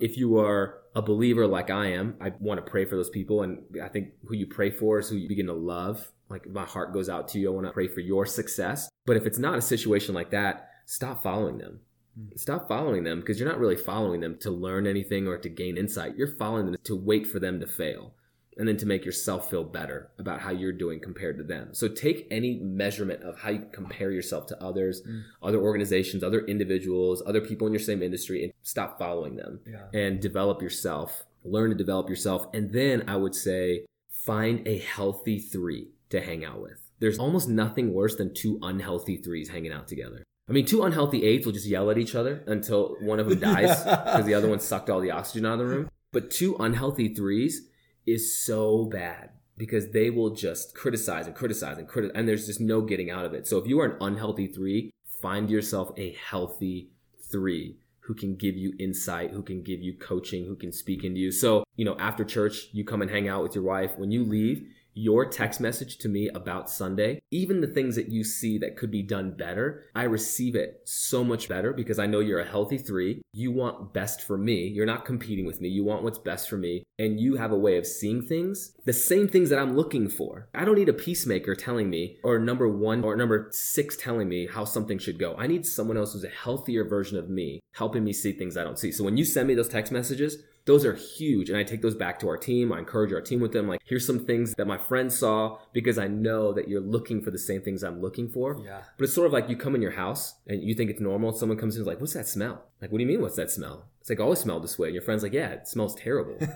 [0.00, 3.42] If you are a believer like I am, I want to pray for those people.
[3.42, 6.10] And I think who you pray for is who you begin to love.
[6.28, 7.50] Like my heart goes out to you.
[7.50, 8.88] I want to pray for your success.
[9.06, 11.80] But if it's not a situation like that, stop following them.
[12.16, 12.36] Hmm.
[12.36, 15.76] Stop following them because you're not really following them to learn anything or to gain
[15.76, 16.16] insight.
[16.16, 18.14] You're following them to wait for them to fail
[18.58, 21.68] and then to make yourself feel better about how you're doing compared to them.
[21.72, 25.22] So take any measurement of how you compare yourself to others, Mm.
[25.42, 29.86] other organizations, other individuals, other people in your same industry, and stop following them Yeah.
[29.94, 31.24] and develop yourself.
[31.44, 32.48] Learn to develop yourself.
[32.52, 36.80] And then I would say find a healthy three to hang out with.
[36.98, 40.24] There's almost nothing worse than two unhealthy threes hanging out together.
[40.48, 43.38] I mean, two unhealthy eights will just yell at each other until one of them
[43.38, 45.90] dies because the other one sucked all the oxygen out of the room.
[46.10, 47.68] But two unhealthy threes
[48.12, 52.60] is so bad because they will just criticize and criticize and criticize, and there's just
[52.60, 53.46] no getting out of it.
[53.46, 56.90] So if you are an unhealthy three, find yourself a healthy
[57.30, 61.20] three who can give you insight, who can give you coaching, who can speak into
[61.20, 61.30] you.
[61.30, 63.98] So, you know, after church, you come and hang out with your wife.
[63.98, 64.66] When you leave,
[64.98, 68.90] your text message to me about Sunday, even the things that you see that could
[68.90, 72.78] be done better, I receive it so much better because I know you're a healthy
[72.78, 73.22] three.
[73.32, 74.66] You want best for me.
[74.66, 75.68] You're not competing with me.
[75.68, 76.82] You want what's best for me.
[76.98, 80.48] And you have a way of seeing things, the same things that I'm looking for.
[80.52, 84.48] I don't need a peacemaker telling me, or number one or number six telling me
[84.48, 85.36] how something should go.
[85.36, 88.64] I need someone else who's a healthier version of me helping me see things I
[88.64, 88.90] don't see.
[88.90, 91.48] So when you send me those text messages, those are huge.
[91.48, 92.74] And I take those back to our team.
[92.74, 93.66] I encourage our team with them.
[93.66, 97.30] Like, here's some things that my friend saw because I know that you're looking for
[97.30, 98.60] the same things I'm looking for.
[98.62, 98.82] Yeah.
[98.98, 101.32] But it's sort of like you come in your house and you think it's normal.
[101.32, 102.66] Someone comes in and is like, what's that smell?
[102.82, 103.86] Like, what do you mean, what's that smell?
[104.02, 104.88] It's like, oh, I always smell this way.
[104.88, 106.36] And your friend's like, yeah, it smells terrible.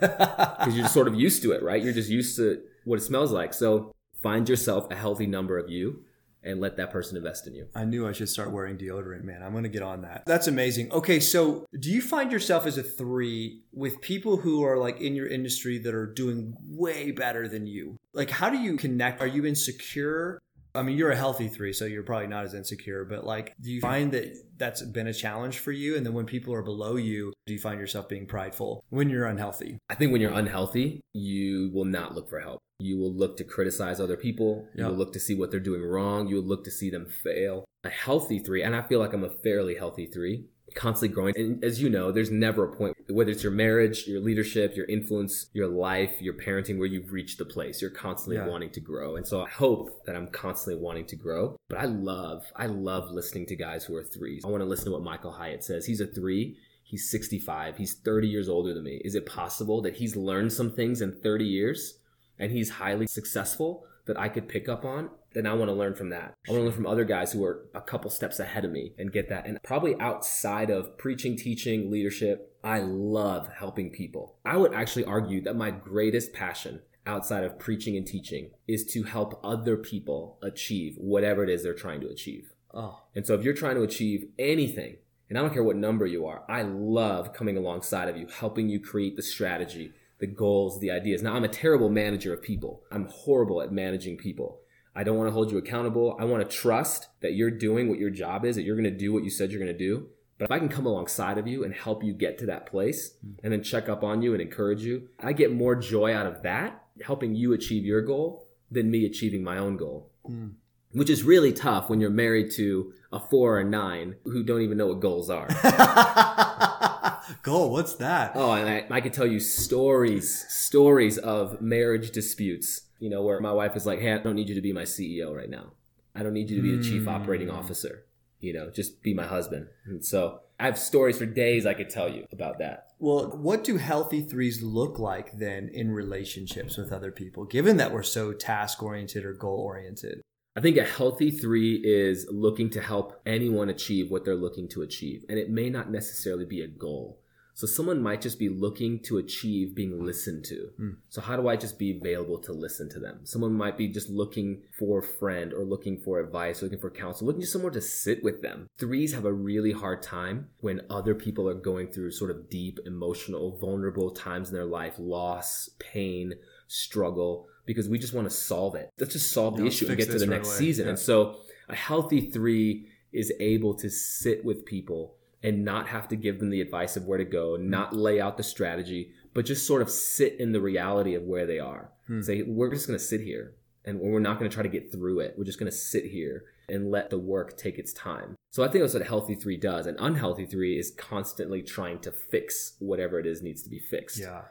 [0.63, 1.83] Because you're just sort of used to it, right?
[1.83, 3.55] You're just used to what it smells like.
[3.55, 6.05] So find yourself a healthy number of you
[6.43, 7.69] and let that person invest in you.
[7.75, 9.43] I knew I should start wearing deodorant, man.
[9.43, 10.25] I'm going to get on that.
[10.27, 10.93] That's amazing.
[10.93, 15.15] Okay, so do you find yourself as a three with people who are like in
[15.15, 17.97] your industry that are doing way better than you?
[18.13, 19.21] Like, how do you connect?
[19.21, 20.39] Are you insecure?
[20.75, 23.71] I mean, you're a healthy three, so you're probably not as insecure, but like, do
[23.71, 25.97] you find that that's been a challenge for you?
[25.97, 29.27] And then when people are below you, do you find yourself being prideful when you're
[29.27, 29.77] unhealthy?
[29.91, 32.61] I think when you're unhealthy, you will not look for help.
[32.83, 34.67] You will look to criticize other people.
[34.75, 34.85] Yeah.
[34.85, 36.27] You will look to see what they're doing wrong.
[36.29, 37.65] You will look to see them fail.
[37.85, 41.35] A healthy three, and I feel like I'm a fairly healthy three, constantly growing.
[41.37, 44.87] And as you know, there's never a point, whether it's your marriage, your leadership, your
[44.87, 47.83] influence, your life, your parenting, where you've reached the place.
[47.83, 48.47] You're constantly Yeah.
[48.49, 49.17] wanting to grow.
[49.17, 51.57] And so I hope that I'm constantly wanting to grow.
[51.69, 54.45] But I love, I love listening to guys who are threes.
[54.45, 55.87] I want to listen to what Michael Hyatt says.
[55.87, 56.57] He's a three.
[56.85, 57.79] He's 65.
[57.79, 59.01] He's 30 years older than me.
[59.05, 61.99] Is it possible that he's learned some things in 30 years
[62.39, 65.11] and he's highly successful that I could pick up on?
[65.35, 66.35] Then I want to learn from that.
[66.47, 68.93] I want to learn from other guys who are a couple steps ahead of me
[68.99, 69.47] and get that.
[69.47, 74.37] And probably outside of preaching, teaching, leadership, I love helping people.
[74.45, 79.05] I would actually argue that my greatest passion outside of preaching and teaching is to
[79.05, 82.53] help other people achieve whatever it is they're trying to achieve.
[82.75, 84.97] Oh, And so if you're trying to achieve anything
[85.29, 86.43] And I don't care what number you are.
[86.47, 91.21] I love coming alongside of you, helping you create the strategy, the goals, the ideas.
[91.21, 92.85] Now, I'm a terrible manager of people.
[92.93, 94.61] I'm horrible at managing people.
[94.95, 96.17] I don't want to hold you accountable.
[96.21, 98.97] I want to trust that you're doing what your job is, that you're going to
[98.97, 100.07] do what you said you're going to do.
[100.39, 103.17] But if I can come alongside of you and help you get to that place
[103.43, 106.45] and then check up on you and encourage you, I get more joy out of
[106.45, 110.13] that, helping you achieve your goal, than me achieving my own goal.
[110.31, 110.53] Mm.
[110.93, 114.63] Which is really tough when you're married to a four or a nine who don't
[114.63, 115.49] even know what goals are.
[117.43, 118.33] Goal, what's that?
[118.35, 123.41] Oh, and I, I could tell you stories, stories of marriage disputes, you know, where
[123.41, 125.73] my wife is like, hey, I don't need you to be my CEO right now.
[126.15, 127.57] I don't need you to be the chief operating Hmm.
[127.57, 128.05] officer.
[128.41, 129.69] You know, just be my husband.
[129.87, 132.89] And so I have stories for days I could tell you about that.
[132.99, 137.93] Well, what do healthy threes look like then in relationships with other people, given that
[137.93, 140.23] we're so task oriented or goal oriented?
[140.55, 144.83] I think a healthy three is looking to help anyone achieve what they're looking to
[144.83, 145.25] achieve.
[145.29, 147.19] And it may not necessarily be a goal.
[147.55, 150.71] So someone might just be looking to achieve being listened to.
[150.81, 150.97] Mm.
[151.11, 153.21] So how do I just be available to listen to them?
[153.25, 156.91] Someone might be just looking for a friend or looking for advice, or looking for
[156.91, 158.69] counsel, looking for somewhere to sit with them.
[158.79, 162.79] Threes have a really hard time when other people are going through sort of deep,
[162.87, 166.35] emotional, vulnerable times in their life, loss, pain,
[166.69, 168.91] struggle, because we just want to solve it.
[168.99, 170.85] Let's just solve the Yeah, issue and get to the this right next season.
[170.87, 170.91] Yeah.
[170.91, 171.37] And so
[171.69, 176.51] a healthy three is able to sit with people and not have to give them
[176.51, 177.69] the advice of where to go, Hmm.
[177.71, 181.47] not lay out the strategy, but just sort of sit in the reality of where
[181.47, 181.91] they are.
[182.07, 182.23] Hmm.
[182.23, 183.55] Say, we're just going to sit here
[183.85, 185.35] and we're not going to try to get through it.
[185.37, 188.37] We're just going to sit here and let the work take its time.
[188.51, 189.87] So I think that's what a healthy three does.
[189.87, 194.21] An unhealthy three is constantly trying to fix whatever it is needs to be fixed
[194.21, 194.43] Yeah.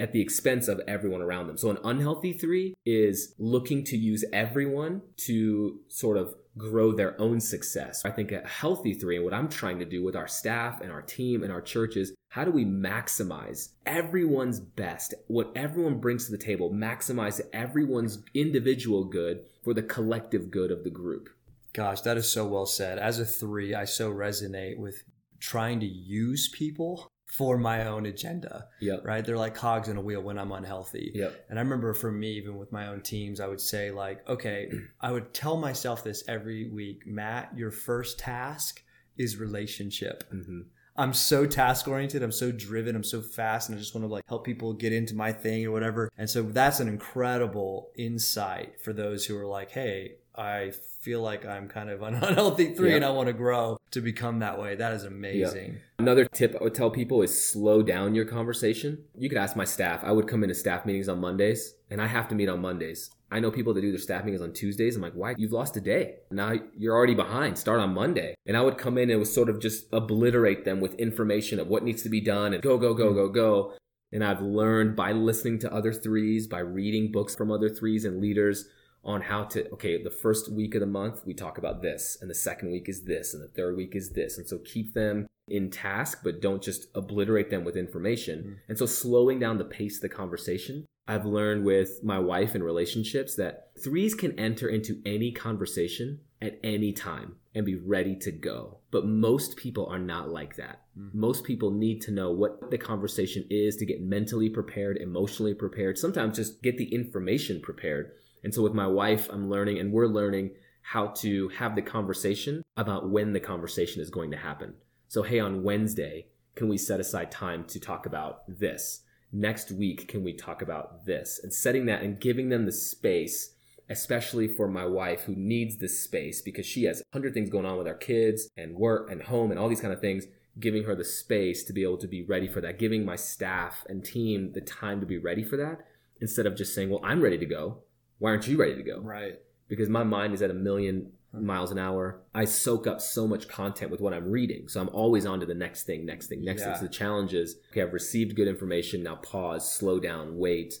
[0.00, 1.58] At the expense of everyone around them.
[1.58, 7.40] So an unhealthy three is looking to use everyone to sort of grow their own
[7.40, 8.02] success.
[8.04, 10.90] I think a healthy three, and what I'm trying to do with our staff and
[10.90, 16.32] our team and our churches, how do we maximize everyone's best, what everyone brings to
[16.32, 21.28] the table, maximize everyone's individual good for the collective good of the group?
[21.72, 22.98] Gosh, that is so well said.
[22.98, 25.04] As a three, I so resonate with
[25.38, 29.02] trying to use people for my own agenda, Yep.
[29.04, 29.24] right?
[29.24, 31.12] They're like cogs in a wheel when I'm unhealthy.
[31.14, 31.46] Yep.
[31.48, 34.68] And I remember for me, even with my own teams, I would say, like, okay,
[35.00, 38.82] I would tell myself this every week Matt, your first task
[39.16, 40.24] is relationship.
[40.30, 40.62] hmm
[40.96, 42.22] I'm so task oriented.
[42.22, 42.94] I'm so driven.
[42.96, 45.64] I'm so fast, and I just want to like help people get into my thing
[45.64, 46.10] or whatever.
[46.18, 51.44] And so that's an incredible insight for those who are like, "Hey, I feel like
[51.44, 52.96] I'm kind of an unhealthy three, Yeah.
[52.96, 55.78] and I want to grow to become that way." That is amazing.
[55.98, 59.04] Another tip I would tell people is slow down your conversation.
[59.16, 60.00] You could ask my staff.
[60.04, 63.10] I would come into staff meetings on Mondays, and I have to meet on Mondays.
[63.32, 64.96] I know people that do their staff meetings on Tuesdays.
[64.96, 65.36] I'm like, why?
[65.38, 66.16] You've lost a day.
[66.32, 67.56] Now you're already behind.
[67.58, 68.34] Start on Monday.
[68.44, 71.60] And I would come in and it was sort of just obliterate them with information
[71.60, 73.74] of what needs to be done and go, go, go, go, go.
[74.10, 78.20] And I've learned by listening to other threes, by reading books from other threes and
[78.20, 78.68] leaders
[79.04, 82.30] on how to, okay, the first week of the month, we talk about this, and
[82.30, 84.36] the second week is this, and the third week is this.
[84.36, 88.42] And so keep them in task, but don't just obliterate them with information.
[88.42, 88.56] Mhm.
[88.68, 90.86] And so slowing down the pace of the conversation.
[91.08, 96.60] I've learned with my wife in relationships that threes can enter into any conversation at
[96.62, 98.78] any time and be ready to go.
[98.92, 100.82] But most people are not like that.
[100.96, 101.14] Mhm.
[101.14, 105.98] Most people need to know what the conversation is to get mentally prepared, emotionally prepared,
[105.98, 108.12] sometimes just get the information prepared.
[108.42, 110.50] And so with my wife, I'm learning and we're learning
[110.82, 114.74] how to have the conversation about when the conversation is going to happen.
[115.08, 119.02] So, hey, on Wednesday, can we set aside time to talk about this?
[119.32, 121.40] Next week, can we talk about this?
[121.42, 123.54] And setting that and giving them the space,
[123.88, 127.66] especially for my wife who needs this space because she has a hundred things going
[127.66, 130.26] on with our kids and work and home and all these kind of things,
[130.58, 133.84] giving her the space to be able to be ready for that, giving my staff
[133.88, 135.86] and team the time to be ready for that
[136.20, 137.82] instead of just saying, well, I'm ready to go.
[138.20, 139.00] Why aren't you ready to go?
[139.00, 139.40] Right.
[139.66, 141.44] because my mind is at a million hmm.
[141.44, 142.22] miles an hour.
[142.34, 144.68] I soak up so much content with what I'm reading.
[144.68, 146.74] So I'm always on to the next thing, next thing, next thing.
[146.74, 149.02] So the challenge is okay, I've received good information.
[149.02, 150.74] Now pause, slow down, wait,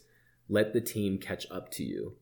[0.48, 2.16] let the team catch up to you.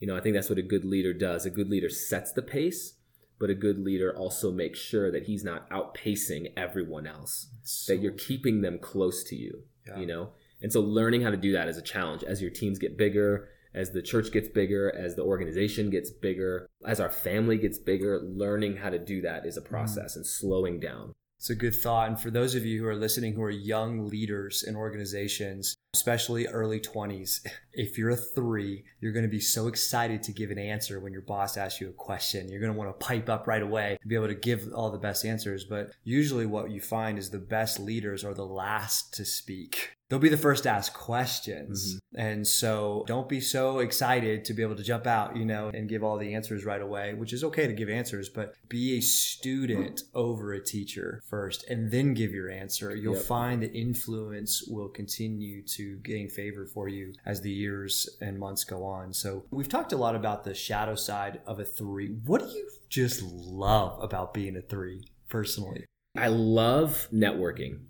[0.00, 1.46] You know, I think that's what a good leader does.
[1.46, 2.94] A good leader sets the pace,
[3.38, 7.48] but a good leader also makes sure that he's not outpacing everyone else,
[7.86, 9.98] that you're keeping them close to you Yeah.
[9.98, 10.30] you know
[10.62, 13.50] and so learning how to do that is a challenge as your teams get bigger
[13.74, 18.20] as the church gets bigger as the organization gets bigger as our family gets bigger
[18.20, 19.70] learning how to do that is a mm-hmm.
[19.70, 22.08] process and slowing down It's a good thought.
[22.08, 26.46] And for those of you who are listening who are young leaders in organizations, especially
[26.48, 27.46] early 20s.
[27.76, 31.12] If you're a three, you're going to be so excited to give an answer when
[31.12, 32.48] your boss asks you a question.
[32.48, 34.92] You're going to want to pipe up right away to be able to give all
[34.92, 35.64] the best answers.
[35.64, 40.18] But usually, what you find is the best leaders are the last to speak they'll
[40.18, 41.96] be the first to ask questions.
[41.96, 42.20] Mm-hmm.
[42.20, 45.88] And so don't be so excited to be able to jump out, you know, and
[45.88, 49.00] give all the answers right away, which is okay to give answers, but be a
[49.00, 52.94] student over a teacher first and then give your answer.
[52.94, 53.24] You'll yep.
[53.24, 58.64] find that influence will continue to gain favor for you as the years and months
[58.64, 59.12] go on.
[59.12, 62.08] So we've talked a lot about the shadow side of a three.
[62.24, 65.84] What do you just love about being a three personally?
[66.16, 67.80] I love networking.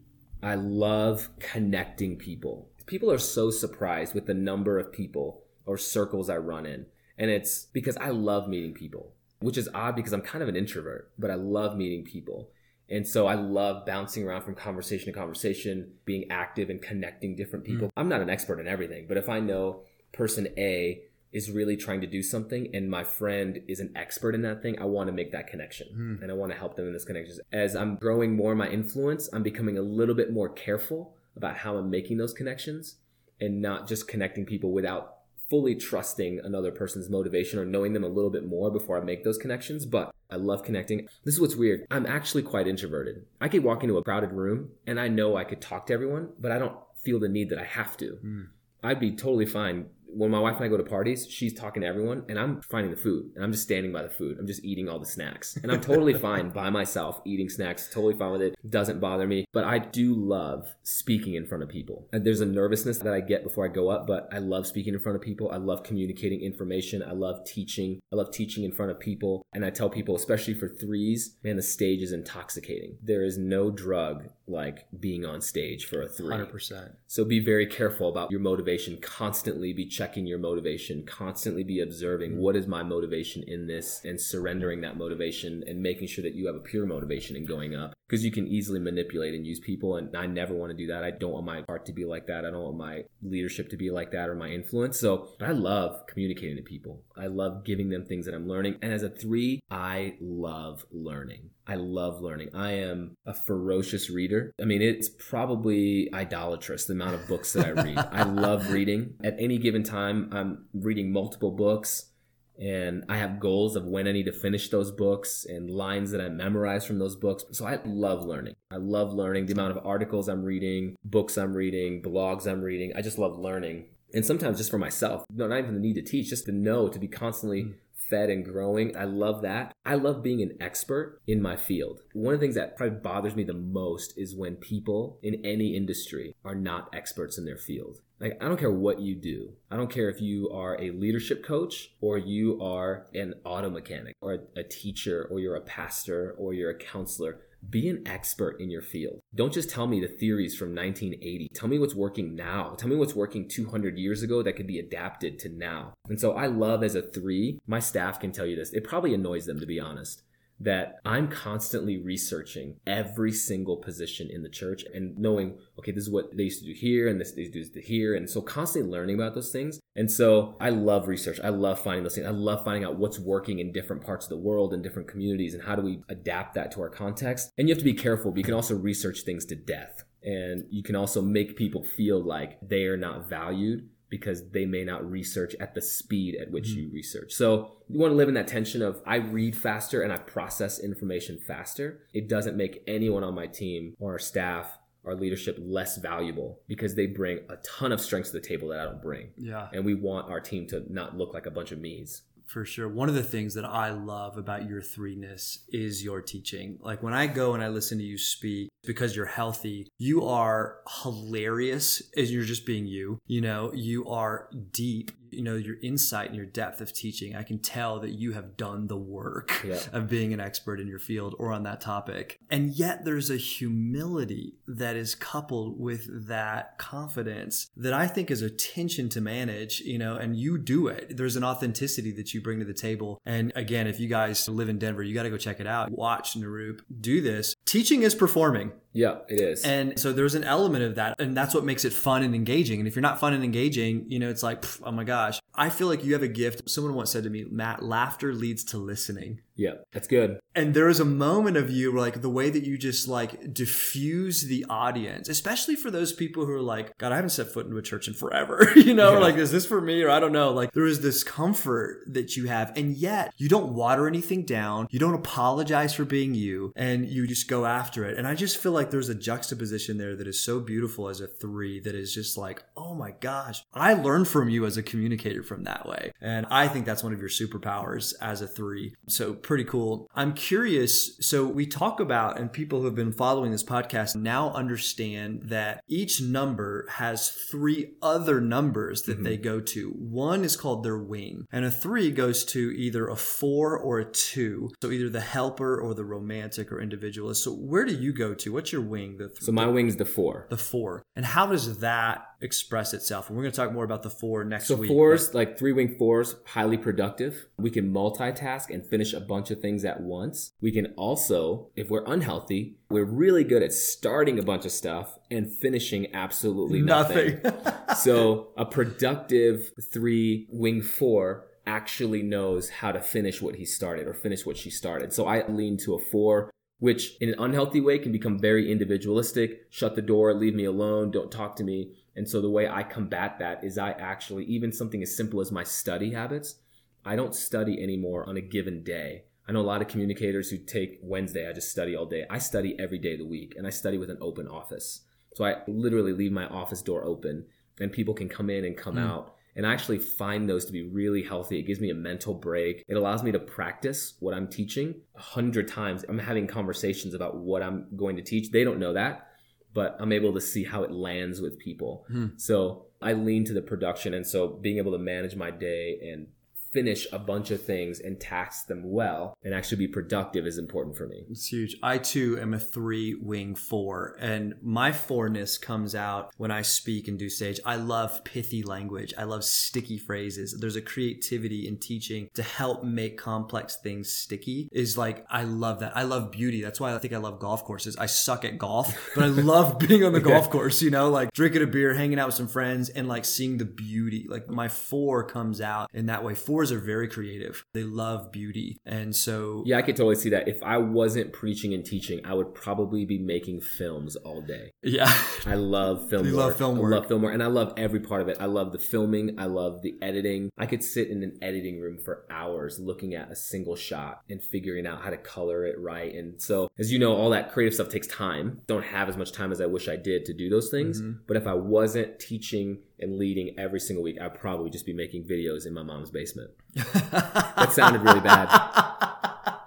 [0.42, 2.68] I love connecting people.
[2.86, 6.86] People are so surprised with the number of people or circles I run in.
[7.16, 10.56] And it's because I love meeting people, which is odd because I'm kind of an
[10.56, 12.50] introvert, but I love meeting people.
[12.88, 17.64] And so I love bouncing around from conversation to conversation, being active and connecting different
[17.64, 17.88] people.
[17.88, 17.92] Mm.
[17.96, 19.80] I'm not an expert in everything, but if I know
[20.12, 24.42] person A is really trying to do something and my friend is an expert in
[24.42, 26.22] that thing, I want to make that connection mm.
[26.22, 27.38] and I want to help them in this connection.
[27.52, 31.76] As I'm growing more my influence, I'm becoming a little bit more careful about how
[31.76, 32.96] I'm making those connections
[33.40, 35.16] and not just connecting people without
[35.50, 39.24] fully trusting another person's motivation or knowing them a little bit more before I make
[39.24, 39.84] those connections.
[39.84, 41.08] But I love connecting.
[41.24, 41.86] This is what's weird.
[41.90, 43.24] I'm actually quite introverted.
[43.40, 46.30] I could walk into a crowded room and I know I could talk to everyone,
[46.38, 48.18] but I don't feel the need that I have to.
[48.24, 48.48] Mm.
[48.82, 49.86] I'd be totally fine
[50.16, 52.90] when my wife and I go to parties, she's talking to everyone and I'm finding
[52.90, 54.38] the food and I'm just standing by the food.
[54.38, 55.56] I'm just eating all the snacks.
[55.56, 58.54] And I'm totally fine by myself eating snacks, totally fine with it.
[58.68, 59.44] Doesn't bother me.
[59.52, 62.08] But I do love speaking in front of people.
[62.12, 64.94] And there's a nervousness that I get before I go up, but I love speaking
[64.94, 65.50] in front of people.
[65.50, 67.02] I love communicating information.
[67.02, 68.00] I love teaching.
[68.12, 69.42] I love teaching in front of people.
[69.52, 72.96] And I tell people, especially for threes, man, the stage is intoxicating.
[73.02, 76.34] There is no drug like being on stage for a three.
[76.34, 76.92] 100%.
[77.06, 78.98] So be very careful about your motivation.
[79.00, 81.04] Constantly be checking your motivation.
[81.04, 82.40] Constantly be observing mm-hmm.
[82.40, 86.46] what is my motivation in this and surrendering that motivation and making sure that you
[86.46, 89.96] have a pure motivation in going up because you can easily manipulate and use people.
[89.96, 91.04] And I never want to do that.
[91.04, 92.44] I don't want my art to be like that.
[92.44, 94.98] I don't want my leadership to be like that or my influence.
[94.98, 97.02] So, but I love communicating to people.
[97.16, 98.76] I love giving them things that I'm learning.
[98.82, 101.50] And as a three, I love learning.
[101.66, 102.50] I love learning.
[102.54, 104.52] I am a ferocious reader.
[104.60, 107.98] I mean, it's probably idolatrous the amount of books that I read.
[108.12, 109.14] I love reading.
[109.24, 112.10] At any given time, I'm reading multiple books
[112.58, 116.20] and I have goals of when I need to finish those books and lines that
[116.20, 117.44] I memorize from those books.
[117.52, 118.54] So I love learning.
[118.70, 122.92] I love learning the amount of articles I'm reading, books I'm reading, blogs I'm reading.
[122.94, 123.86] I just love learning.
[124.12, 126.98] And sometimes just for myself, not even the need to teach, just to know, to
[127.00, 127.74] be constantly mm.
[128.08, 128.96] Fed and growing.
[128.96, 129.74] I love that.
[129.84, 132.00] I love being an expert in my field.
[132.12, 135.76] One of the things that probably bothers me the most is when people in any
[135.76, 137.98] industry are not experts in their field.
[138.20, 139.52] Like, I don't care what you do.
[139.70, 144.16] I don't care if you are a leadership coach or you are an auto mechanic
[144.20, 147.40] or a, teacher or you're a pastor or you're a counselor.
[147.70, 149.20] Be an expert in your field.
[149.34, 151.48] Don't just tell me the theories from 1980.
[151.54, 152.74] Tell me what's working now.
[152.78, 155.94] Tell me what's working 200 years ago that could be adapted to now.
[156.08, 158.72] And so I love as a three, my staff can tell you this.
[158.72, 160.22] It probably annoys them to be honest
[160.60, 166.10] that I'm constantly researching every single position in the church and knowing, okay, this is
[166.10, 168.14] what they used to do here and this they used to do here.
[168.14, 169.80] And so constantly learning about those things.
[169.96, 171.40] And so I love research.
[171.42, 172.26] I love finding those things.
[172.26, 175.54] I love finding out what's working in different parts of the world and different communities
[175.54, 177.50] and how do we adapt that to our context.
[177.58, 180.04] And you have to be careful, but you can also research things to death.
[180.22, 184.84] And you can also make people feel like they are not valued because they may
[184.84, 186.80] not research at the speed at which mm-hmm.
[186.80, 187.32] you research.
[187.32, 190.78] So you want to live in that tension of I read faster and I process
[190.78, 192.00] information faster.
[192.12, 196.94] It doesn't make anyone on my team or our staff our leadership less valuable because
[196.94, 199.28] they bring a ton of strengths to the table that I don't bring.
[199.36, 199.68] Yeah.
[199.72, 202.88] And we want our team to not look like a bunch of me's for sure.
[202.88, 206.78] One of the things that I love about your threeness is your teaching.
[206.80, 210.78] Like when I go and I listen to you speak, because you're healthy, you are
[211.02, 213.18] hilarious as you're just being you.
[213.26, 217.34] You know, you are deep you know your insight and your depth of teaching.
[217.34, 219.80] I can tell that you have done the work yeah.
[219.92, 222.38] of being an expert in your field or on that topic.
[222.50, 228.42] And yet there's a humility that is coupled with that confidence that i think is
[228.42, 231.16] a tension to manage you know and you do it.
[231.16, 233.20] There's an authenticity that you bring to the table.
[233.26, 235.90] And again if you guys live in denver you got to go check it out.
[235.90, 237.54] Watch Nirup do this.
[237.64, 239.64] Teaching is performing yeah, it is.
[239.64, 241.20] And so there's an element of that.
[241.20, 242.78] And that's what makes it fun and engaging.
[242.78, 245.40] And if you're not fun and engaging, you know, it's like, oh my gosh.
[245.52, 246.70] I feel like you have a gift.
[246.70, 249.40] Someone once said to me, Matt, laughter leads to listening.
[249.56, 250.40] Yeah, that's good.
[250.56, 254.42] And there is a moment of you, like the way that you just like diffuse
[254.42, 257.76] the audience, especially for those people who are like, God, I haven't set foot into
[257.78, 258.72] a church in forever.
[258.76, 259.18] you know, Yeah.
[259.18, 260.02] like, is this for me?
[260.02, 260.52] Or I don't know.
[260.52, 262.72] Like, there is this comfort that you have.
[262.76, 264.86] And yet, you don't water anything down.
[264.90, 266.72] You don't apologize for being you.
[266.76, 268.16] And you just go after it.
[268.18, 271.26] And I just feel like there's a juxtaposition there that is so beautiful as a
[271.26, 275.42] three that is just like, oh my gosh, I learned from you as a communicator
[275.42, 276.12] from that way.
[276.20, 278.94] And I think that's one of your superpowers as a three.
[279.08, 280.10] So pretty cool.
[280.14, 281.16] I'm curious.
[281.20, 285.82] So we talk about, and people who have been following this podcast now understand that
[285.86, 289.44] each number has three other numbers that they mm-hmm.
[289.44, 289.90] go to.
[289.90, 294.10] One is called their wing, and a three goes to either a four or a
[294.10, 294.70] two.
[294.82, 297.44] So either the helper or the romantic or individualist.
[297.44, 298.52] So where do you go to?
[298.52, 299.18] What's your wing?
[299.18, 300.46] The So my wing's the four.
[300.50, 301.04] the four.
[301.14, 303.28] And how does that express itself?
[303.28, 304.88] And we're going to talk more about the four next So week.
[304.88, 307.46] fours, like three wing fours, highly productive.
[307.58, 310.52] We can multitask and finish a bunch of things at once.
[310.60, 315.18] We can also, if we're unhealthy, we're really good at starting a bunch of stuff
[315.30, 317.40] and finishing absolutely nothing.
[317.42, 317.72] nothing.
[317.96, 324.12] so a productive three wing four actually knows how to finish what he started or
[324.14, 325.12] finish what she started.
[325.12, 329.66] So I lean to a four, which in an unhealthy way can become very individualistic.
[329.70, 331.92] Shut the door, leave me alone, don't talk to me.
[332.16, 335.50] And so the way I combat that is I actually, even something as simple as
[335.50, 336.56] my study habits,
[337.04, 339.24] I don't study anymore on a given day.
[339.46, 342.24] I know a lot of communicators who take Wednesday, I just study all day.
[342.30, 345.02] I study every day of the week and I study with an open office.
[345.34, 347.44] So I literally leave my office door open
[347.80, 349.06] and people can come in and come Mm.
[349.06, 349.34] out.
[349.56, 351.58] And I actually find those to be really healthy.
[351.58, 352.82] It gives me a mental break.
[352.88, 356.04] It allows me to practice what I'm teaching a hundred times.
[356.08, 358.50] I'm having conversations about what I'm going to teach.
[358.50, 359.28] They don't know that,
[359.74, 362.04] but I'm able to see how it lands with people.
[362.08, 362.28] Hmm.
[362.36, 364.14] So I lean to the production.
[364.14, 366.28] And so being able to manage my day and
[366.74, 370.96] finish a bunch of things and task them well and actually be productive is important
[370.96, 371.24] for me.
[371.30, 371.76] It's huge.
[371.82, 377.06] I too am a three wing four, and my fourness comes out when I speak
[377.06, 377.60] and do stage.
[377.64, 379.14] I love pithy language.
[379.16, 380.56] I love sticky phrases.
[380.58, 384.68] There's a creativity in teaching to help make complex things sticky.
[384.72, 385.96] Is like I love that.
[385.96, 386.60] I love beauty.
[386.60, 387.96] That's why I think I love golf courses.
[387.96, 390.82] I suck at golf, but I love being on the golf course.
[390.82, 393.64] You know, like drinking a beer, hanging out with some friends, and like seeing the
[393.64, 394.26] beauty.
[394.28, 396.34] Like my four comes out in that way.
[396.72, 397.64] Are very creative.
[397.74, 400.48] They love beauty, and so Yeah, I could totally see that.
[400.48, 404.72] If I wasn't preaching and teaching, I would probably be making films all day.
[404.82, 405.12] yeah.
[405.46, 406.46] I love film You work.
[406.46, 408.36] love film I love film work, and I love every part of it.
[408.40, 409.38] I love the filming.
[409.38, 410.50] I love the editing.
[410.58, 414.42] I could sit in an editing room for hours looking at a single shot and
[414.42, 416.14] figuring out how to color it right.
[416.14, 418.60] And so, as you know, all that creative stuff takes time.
[418.66, 421.00] Don't have as much time as I wish I did to do those things.
[421.00, 421.18] Mhm.
[421.26, 425.24] But if I wasn't teaching and leading every single week, I'd probably just be making
[425.24, 426.50] videos in my mom's basement.
[426.74, 428.48] that sounded really bad.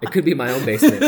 [0.00, 1.02] It could be my own basement.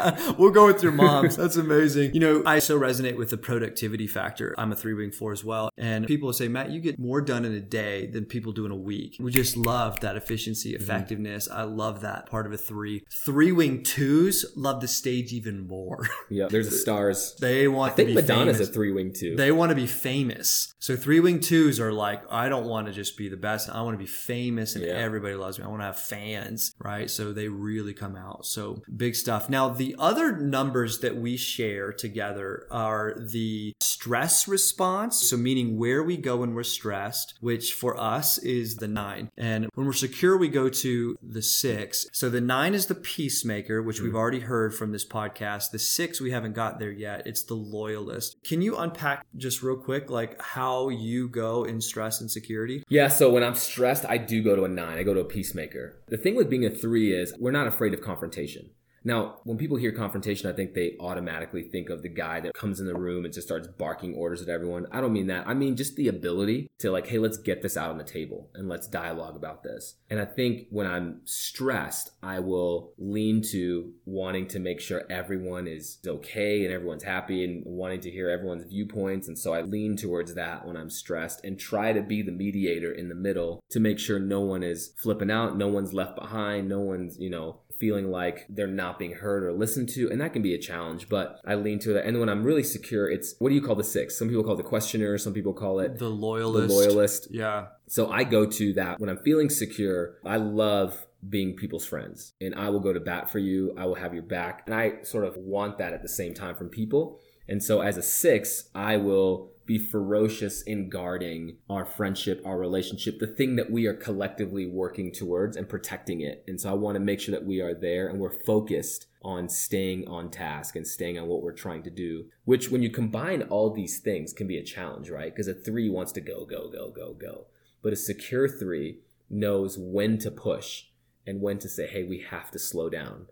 [0.38, 1.36] we'll go with your mom's.
[1.36, 2.14] That's amazing.
[2.14, 4.54] You know, I so resonate with the productivity factor.
[4.58, 5.70] I'm a three wing four as well.
[5.76, 8.64] And people will say, Matt, you get more done in a day than people do
[8.66, 9.16] in a week.
[9.20, 10.82] We just love that efficiency, Mm-hmm.
[10.82, 11.48] effectiveness.
[11.50, 13.02] I love that part of a three.
[13.10, 16.08] Three wing twos love the stage even more.
[16.32, 17.34] Yeah, there's the stars.
[17.40, 18.68] they want I think to be Madonna's famous.
[18.68, 19.34] a three wing two.
[19.36, 20.72] They want to be famous.
[20.78, 23.68] So three wing twos are like, I don't want to just be the best.
[23.68, 24.92] I want to be famous and Yeah.
[24.92, 25.64] everybody loves me.
[25.64, 27.10] I want to have fans, right?
[27.10, 28.46] So they really come out.
[28.46, 29.48] So big stuff.
[29.48, 35.28] Now, the other numbers that we share together are the stress response.
[35.28, 39.30] So meaning where we go when we're stressed, which for us is the nine.
[39.36, 42.06] And when we're secure, we go to the six.
[42.12, 44.18] So the nine is the peacemaker, which we've mm-hmm.
[44.18, 45.70] already heard from this podcast.
[45.70, 47.26] The six, we haven't got there yet.
[47.26, 48.36] It's the loyalist.
[48.44, 52.84] Can you unpack just real quick, like how you go in stress and security?
[52.88, 54.98] Yeah, so when I'm stressed, I do go to a nine.
[54.98, 55.96] I go to a peacemaker.
[56.08, 58.70] The thing with being a three is we're not afraid of confrontation.
[59.02, 62.80] Now, when people hear confrontation, I think they automatically think of the guy that comes
[62.80, 64.86] in the room and just starts barking orders at everyone.
[64.92, 65.48] I don't mean that.
[65.48, 68.50] I mean just the ability to, like, hey, let's get this out on the table
[68.54, 69.96] and let's dialogue about this.
[70.10, 75.66] And I think when I'm stressed, I will lean to wanting to make sure everyone
[75.66, 79.28] is okay and everyone's happy and wanting to hear everyone's viewpoints.
[79.28, 82.92] And so I lean towards that when I'm stressed and try to be the mediator
[82.92, 86.68] in the middle to make sure no one is flipping out, no one's left behind,
[86.68, 90.10] no one's, you know, feeling like they're not being heard or listened to.
[90.10, 92.04] And that can be a challenge, but I lean to that.
[92.06, 94.18] And when I'm really secure, it's what do you call the six?
[94.18, 96.68] Some people call it the questioner, some people call it The loyalist.
[96.68, 96.94] the loyalist.
[96.94, 97.28] loyalist.
[97.30, 97.66] Yeah.
[97.88, 100.16] So I go to that when I'm feeling secure.
[100.24, 103.74] I love being people's friends and I will go to bat for you.
[103.76, 104.62] I will have your back.
[104.66, 107.18] And I sort of want that at the same time from people.
[107.48, 113.20] And so as a six, I will be ferocious in guarding our friendship, our relationship,
[113.20, 116.42] the thing that we are collectively working towards and protecting it.
[116.48, 119.48] And so I want to make sure that we are there and we're focused on
[119.48, 123.42] staying on task and staying on what we're trying to do, which when you combine
[123.42, 125.32] all these things can be a challenge, right?
[125.32, 127.46] Because a three wants to go, go, go, go, go.
[127.80, 128.98] But a secure three
[129.30, 130.86] knows when to push
[131.24, 133.28] and when to say, hey, we have to slow down.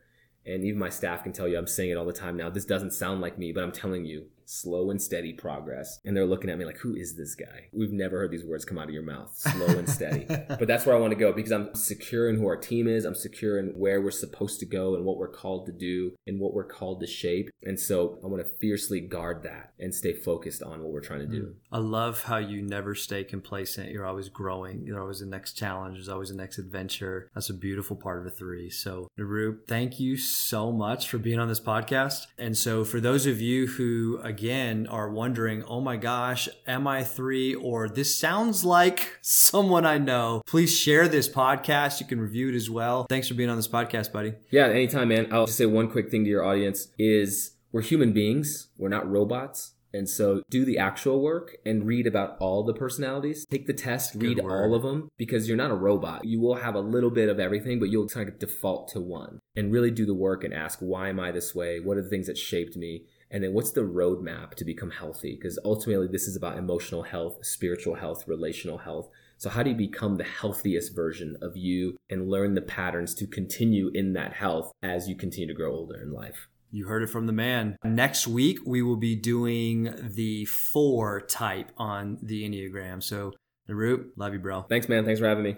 [0.46, 2.48] And even my staff can tell you, I'm saying it all the time now.
[2.48, 6.00] This doesn't sound like me, but I'm telling you, slow and steady progress.
[6.04, 7.68] And they're looking at me like, who is this guy?
[7.72, 9.36] We've never heard these words come out of your mouth.
[9.36, 10.24] Slow and steady.
[10.28, 13.04] but that's where I want to go because I'm secure in who our team is.
[13.04, 16.40] I'm secure in where we're supposed to go and what we're called to do and
[16.40, 17.50] what we're called to shape.
[17.62, 21.20] And so I want to fiercely guard that and stay focused on what we're trying
[21.20, 21.42] to do.
[21.42, 21.54] Mm.
[21.70, 23.90] I love how you never stay complacent.
[23.90, 24.86] You're always growing.
[24.86, 25.96] You're always the next challenge.
[25.96, 27.30] There's always the next adventure.
[27.34, 28.70] That's a beautiful part of a three.
[28.70, 32.26] So Nirup, thank you so much for being on this podcast.
[32.38, 36.86] And so for those of you who, again, again are wondering, oh my gosh, am
[36.86, 37.54] I three?
[37.54, 42.00] Or this sounds like someone I know, please share this podcast.
[42.00, 43.06] You can review it as well.
[43.08, 44.34] Thanks for being on this podcast, buddy.
[44.50, 45.26] Yeah, anytime, man.
[45.32, 48.68] I'll just say one quick thing to your audience is we're human beings.
[48.78, 49.72] We're not robots.
[49.92, 53.44] And so do the actual work and read about all the personalities.
[53.50, 56.26] Take the test, read all of them because you're not a robot.
[56.26, 59.40] You will have a little bit of everything, but you'll kind of default to one
[59.56, 61.80] and really do the work and ask, why am I this way?
[61.80, 63.06] What are the things that shaped me?
[63.30, 65.36] And then what's the roadmap to become healthy?
[65.36, 69.10] Because ultimately, this is about emotional health, spiritual health, relational health.
[69.36, 73.26] So, how do you become the healthiest version of you and learn the patterns to
[73.26, 76.48] continue in that health as you continue to grow older in life?
[76.70, 77.76] You heard it from the man.
[77.84, 83.02] Next week, we will be doing the four type on the Enneagram.
[83.02, 83.32] So,
[83.68, 84.62] Nirup, love you, bro.
[84.62, 85.04] Thanks, man.
[85.04, 85.56] Thanks for having me.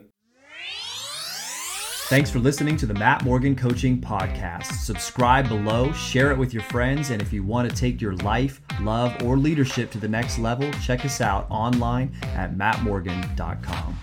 [2.10, 4.64] Thanks for listening to the Matt Morgan Coaching Podcast.
[4.80, 8.60] Subscribe below, share it with your friends, and if you want to take your life,
[8.80, 13.96] love, or leadership to the next level, check us out online at mattmorgan.com.